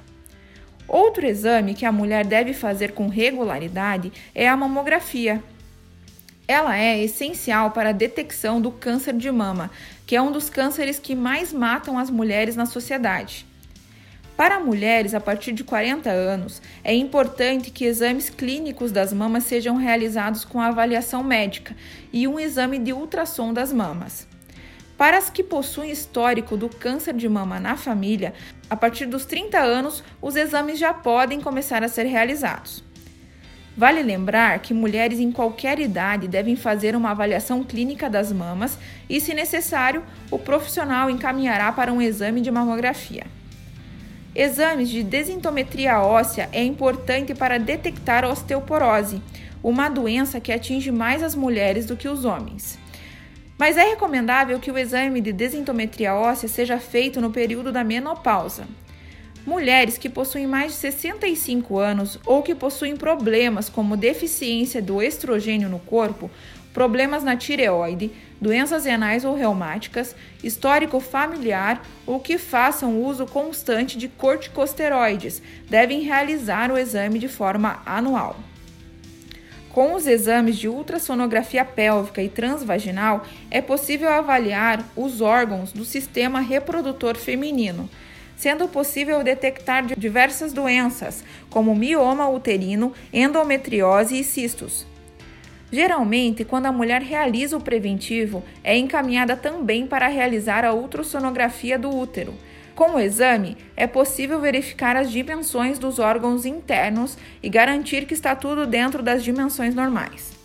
Outro 0.87 1.27
exame 1.27 1.73
que 1.73 1.85
a 1.85 1.91
mulher 1.91 2.25
deve 2.25 2.53
fazer 2.53 2.93
com 2.93 3.09
regularidade 3.09 4.09
é 4.33 4.47
a 4.47 4.55
mamografia. 4.55 5.43
Ela 6.47 6.77
é 6.77 7.01
essencial 7.01 7.71
para 7.71 7.89
a 7.89 7.93
detecção 7.93 8.59
do 8.59 8.69
câncer 8.69 9.13
de 9.13 9.31
mama, 9.31 9.71
que 10.05 10.15
é 10.15 10.21
um 10.21 10.31
dos 10.31 10.49
cânceres 10.49 10.99
que 10.99 11.15
mais 11.15 11.53
matam 11.53 11.97
as 11.97 12.09
mulheres 12.09 12.55
na 12.55 12.65
sociedade. 12.65 13.45
Para 14.35 14.59
mulheres 14.59 15.13
a 15.13 15.21
partir 15.21 15.53
de 15.53 15.63
40 15.63 16.09
anos, 16.09 16.61
é 16.83 16.93
importante 16.93 17.71
que 17.71 17.85
exames 17.85 18.29
clínicos 18.29 18.91
das 18.91 19.13
mamas 19.13 19.45
sejam 19.45 19.77
realizados 19.77 20.43
com 20.43 20.59
avaliação 20.59 21.23
médica 21.23 21.75
e 22.11 22.27
um 22.27 22.39
exame 22.39 22.77
de 22.77 22.91
ultrassom 22.91 23.53
das 23.53 23.71
mamas. 23.71 24.27
Para 24.97 25.17
as 25.17 25.29
que 25.29 25.43
possuem 25.43 25.91
histórico 25.91 26.57
do 26.57 26.67
câncer 26.67 27.13
de 27.13 27.29
mama 27.29 27.59
na 27.59 27.77
família, 27.77 28.33
a 28.69 28.75
partir 28.75 29.05
dos 29.05 29.25
30 29.25 29.59
anos, 29.59 30.03
os 30.21 30.35
exames 30.35 30.77
já 30.77 30.93
podem 30.93 31.39
começar 31.39 31.83
a 31.83 31.87
ser 31.87 32.03
realizados. 32.03 32.83
Vale 33.75 34.03
lembrar 34.03 34.59
que 34.59 34.73
mulheres 34.73 35.19
em 35.19 35.31
qualquer 35.31 35.79
idade 35.79 36.27
devem 36.27 36.55
fazer 36.55 36.95
uma 36.95 37.11
avaliação 37.11 37.63
clínica 37.63 38.07
das 38.07 38.31
mamas 38.31 38.77
e, 39.09 39.19
se 39.19 39.33
necessário, 39.33 40.03
o 40.29 40.37
profissional 40.37 41.09
encaminhará 41.09 41.71
para 41.71 41.91
um 41.91 42.01
exame 42.01 42.39
de 42.39 42.51
mamografia. 42.51 43.25
Exames 44.35 44.89
de 44.89 45.03
desintometria 45.03 45.99
óssea 45.99 46.49
é 46.51 46.63
importante 46.63 47.33
para 47.33 47.59
detectar 47.59 48.25
osteoporose, 48.25 49.21
uma 49.63 49.89
doença 49.89 50.39
que 50.39 50.51
atinge 50.51 50.91
mais 50.91 51.23
as 51.23 51.33
mulheres 51.33 51.85
do 51.85 51.95
que 51.95 52.07
os 52.07 52.25
homens. 52.25 52.77
Mas 53.57 53.77
é 53.77 53.83
recomendável 53.83 54.59
que 54.59 54.71
o 54.71 54.77
exame 54.77 55.21
de 55.21 55.31
desintometria 55.31 56.13
óssea 56.13 56.49
seja 56.49 56.79
feito 56.79 57.21
no 57.21 57.31
período 57.31 57.71
da 57.71 57.83
menopausa. 57.83 58.65
Mulheres 59.45 59.97
que 59.97 60.07
possuem 60.07 60.47
mais 60.47 60.71
de 60.71 60.77
65 60.77 61.77
anos 61.77 62.17
ou 62.25 62.41
que 62.41 62.55
possuem 62.55 62.95
problemas 62.95 63.67
como 63.67 63.97
deficiência 63.97 64.81
do 64.81 65.01
estrogênio 65.01 65.67
no 65.67 65.79
corpo, 65.79 66.31
problemas 66.73 67.23
na 67.23 67.35
tireoide, 67.35 68.09
doenças 68.39 68.85
renais 68.85 69.25
ou 69.25 69.35
reumáticas, 69.35 70.15
histórico 70.41 70.99
familiar 71.01 71.85
ou 72.07 72.21
que 72.21 72.37
façam 72.37 73.03
uso 73.03 73.25
constante 73.25 73.97
de 73.97 74.07
corticosteroides 74.07 75.41
devem 75.69 76.01
realizar 76.01 76.71
o 76.71 76.77
exame 76.77 77.19
de 77.19 77.27
forma 77.27 77.81
anual. 77.85 78.37
Com 79.73 79.95
os 79.95 80.07
exames 80.07 80.57
de 80.57 80.69
ultrassonografia 80.69 81.65
pélvica 81.65 82.21
e 82.21 82.29
transvaginal, 82.29 83.25
é 83.49 83.59
possível 83.59 84.07
avaliar 84.07 84.85
os 84.95 85.19
órgãos 85.19 85.73
do 85.73 85.83
sistema 85.83 86.39
reprodutor 86.39 87.17
feminino, 87.17 87.89
sendo 88.43 88.67
possível 88.67 89.23
detectar 89.23 89.85
diversas 89.97 90.51
doenças, 90.51 91.23
como 91.49 91.73
mioma 91.73 92.27
uterino, 92.27 92.91
endometriose 93.13 94.19
e 94.19 94.23
cistos. 94.25 94.85
Geralmente, 95.71 96.43
quando 96.43 96.65
a 96.65 96.71
mulher 96.71 97.01
realiza 97.01 97.55
o 97.55 97.61
preventivo, 97.61 98.43
é 98.61 98.75
encaminhada 98.75 99.37
também 99.37 99.87
para 99.87 100.09
realizar 100.09 100.65
a 100.65 100.73
ultrassonografia 100.73 101.79
do 101.79 101.89
útero 101.89 102.33
com 102.75 102.95
o 102.95 102.99
exame, 102.99 103.55
é 103.77 103.85
possível 103.85 104.39
verificar 104.39 104.95
as 104.97 105.11
dimensões 105.11 105.77
dos 105.77 105.99
órgãos 105.99 106.43
internos 106.43 107.15
e 107.41 107.47
garantir 107.47 108.05
que 108.05 108.15
está 108.15 108.35
tudo 108.35 108.65
dentro 108.65 109.03
das 109.03 109.23
dimensões 109.23 109.75
normais. 109.75 110.42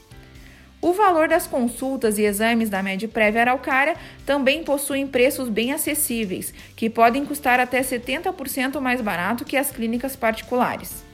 O 0.80 0.92
valor 0.92 1.26
das 1.28 1.46
consultas 1.46 2.18
e 2.18 2.22
exames 2.22 2.70
da 2.70 2.82
Medprev 2.82 3.36
Araucária 3.36 3.96
também 4.24 4.62
possuem 4.62 5.08
preços 5.08 5.48
bem 5.48 5.72
acessíveis, 5.72 6.54
que 6.76 6.88
podem 6.88 7.24
custar 7.24 7.58
até 7.58 7.80
70% 7.80 8.80
mais 8.80 9.00
barato 9.00 9.44
que 9.44 9.56
as 9.56 9.72
clínicas 9.72 10.14
particulares. 10.14 11.04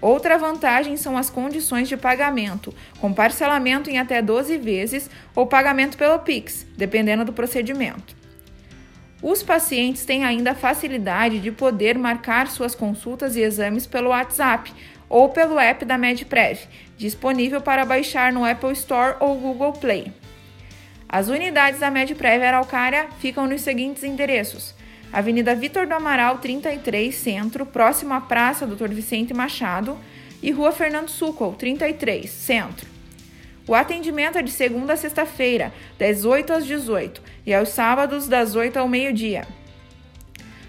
Outra 0.00 0.36
vantagem 0.36 0.96
são 0.96 1.16
as 1.16 1.30
condições 1.30 1.88
de 1.88 1.96
pagamento, 1.96 2.74
com 3.00 3.12
parcelamento 3.12 3.88
em 3.88 3.98
até 3.98 4.20
12 4.20 4.56
vezes 4.58 5.08
ou 5.34 5.46
pagamento 5.46 5.96
pelo 5.96 6.18
Pix, 6.20 6.66
dependendo 6.76 7.24
do 7.24 7.32
procedimento. 7.32 8.16
Os 9.20 9.42
pacientes 9.42 10.04
têm 10.04 10.24
ainda 10.24 10.52
a 10.52 10.56
facilidade 10.56 11.40
de 11.40 11.50
poder 11.50 11.98
marcar 11.98 12.48
suas 12.48 12.74
consultas 12.74 13.34
e 13.34 13.40
exames 13.40 13.86
pelo 13.86 14.10
WhatsApp 14.10 14.72
ou 15.08 15.30
pelo 15.30 15.58
app 15.58 15.84
da 15.84 15.98
MedPrev, 15.98 16.60
disponível 16.98 17.60
para 17.60 17.84
baixar 17.84 18.32
no 18.32 18.44
Apple 18.44 18.72
Store 18.72 19.16
ou 19.20 19.36
Google 19.36 19.72
Play. 19.72 20.12
As 21.08 21.28
unidades 21.28 21.80
da 21.80 21.90
MedPrev 21.90 22.44
Araucária 22.44 23.06
ficam 23.20 23.46
nos 23.46 23.62
seguintes 23.62 24.02
endereços: 24.02 24.74
Avenida 25.10 25.54
Vitor 25.54 25.86
do 25.86 25.94
Amaral 25.94 26.38
33, 26.38 27.14
Centro, 27.14 27.64
próximo 27.64 28.12
à 28.12 28.20
Praça 28.20 28.66
Dr. 28.66 28.88
Vicente 28.88 29.32
Machado, 29.32 29.96
e 30.42 30.50
Rua 30.50 30.72
Fernando 30.72 31.08
Sucol, 31.08 31.54
33, 31.54 32.28
Centro. 32.28 32.86
O 33.66 33.74
atendimento 33.74 34.36
é 34.36 34.42
de 34.42 34.50
segunda 34.50 34.94
a 34.94 34.96
sexta-feira, 34.96 35.72
das 35.98 36.24
8 36.24 36.52
às 36.52 36.66
18 36.66 37.22
e 37.46 37.54
aos 37.54 37.68
sábados, 37.68 38.26
das 38.26 38.54
8 38.54 38.78
ao 38.78 38.88
meio-dia. 38.88 39.46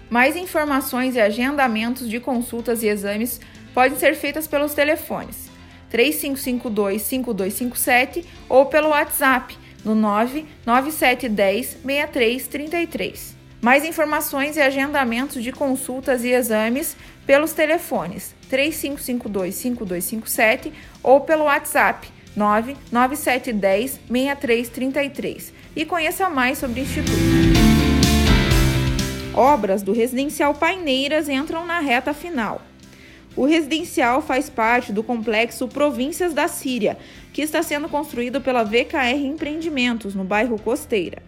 Mais 0.08 0.36
informações 0.36 1.14
e 1.14 1.20
agendamentos 1.20 2.08
de 2.08 2.20
consultas 2.20 2.82
e 2.82 2.88
exames 2.88 3.40
podem 3.72 3.98
ser 3.98 4.14
feitas 4.16 4.46
pelos 4.46 4.74
telefones 4.74 5.49
3552-5257 5.92 8.24
ou 8.48 8.66
pelo 8.66 8.88
WhatsApp 8.88 9.56
no 9.84 9.94
99710 9.94 11.76
6333. 11.84 13.36
Mais 13.60 13.84
informações 13.84 14.56
e 14.56 14.60
agendamentos 14.60 15.40
de 15.42 15.52
consultas 15.52 16.24
e 16.24 16.30
exames 16.30 16.96
pelos 17.26 17.52
telefones 17.52 18.34
3552-5257 18.50 20.72
ou 21.02 21.20
pelo 21.20 21.44
WhatsApp 21.44 22.08
99710 22.34 24.00
6333 24.08 25.52
e 25.76 25.84
conheça 25.84 26.30
mais 26.30 26.58
sobre 26.58 26.80
o 26.80 26.82
Instituto. 26.82 27.20
Obras 29.34 29.82
do 29.82 29.92
Residencial 29.92 30.54
Paineiras 30.54 31.28
entram 31.28 31.64
na 31.64 31.78
reta 31.80 32.12
final. 32.12 32.60
O 33.40 33.46
residencial 33.46 34.20
faz 34.20 34.50
parte 34.50 34.92
do 34.92 35.02
complexo 35.02 35.66
Províncias 35.66 36.34
da 36.34 36.46
Síria, 36.46 36.98
que 37.32 37.40
está 37.40 37.62
sendo 37.62 37.88
construído 37.88 38.38
pela 38.38 38.62
VKR 38.62 39.16
Empreendimentos, 39.24 40.14
no 40.14 40.24
bairro 40.24 40.60
Costeira. 40.60 41.22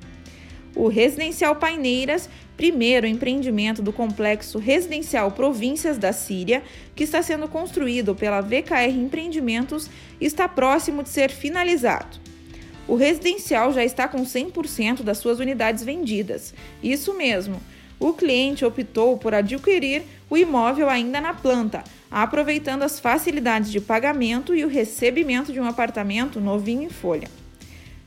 O 0.77 0.89
Residencial 0.89 1.57
Paineiras 1.57 2.29
primeiro 2.55 3.07
empreendimento 3.07 3.81
do 3.81 3.95
complexo 3.95 4.59
residencial 4.59 5.31
Províncias 5.31 5.97
da 5.97 6.13
Síria, 6.13 6.63
que 6.95 7.03
está 7.03 7.23
sendo 7.23 7.49
construído 7.49 8.15
pela 8.15 8.43
VKR 8.43 8.95
Empreendimentos, 8.95 9.89
está 10.21 10.47
próximo 10.47 11.03
de 11.03 11.09
ser 11.09 11.31
finalizado. 11.31 12.21
O 12.87 12.95
residencial 12.95 13.73
já 13.73 13.83
está 13.83 14.07
com 14.07 14.19
100% 14.19 15.03
das 15.03 15.17
suas 15.17 15.39
unidades 15.39 15.83
vendidas. 15.83 16.53
Isso 16.83 17.15
mesmo. 17.15 17.59
O 17.99 18.13
cliente 18.13 18.67
optou 18.67 19.17
por 19.17 19.33
adquirir 19.33 20.03
o 20.29 20.37
imóvel 20.37 20.91
ainda 20.91 21.21
na 21.21 21.33
planta, 21.33 21.85
aproveitando 22.13 22.83
as 22.83 23.01
facilidades 23.01 23.73
de 23.73 23.81
pagamento 23.81 24.55
e 24.55 24.63
o 24.65 24.69
recebimento 24.69 25.53
de 25.53 25.59
um 25.59 25.65
apartamento 25.65 26.39
novinho 26.39 26.83
em 26.83 26.91
folha. 26.91 27.29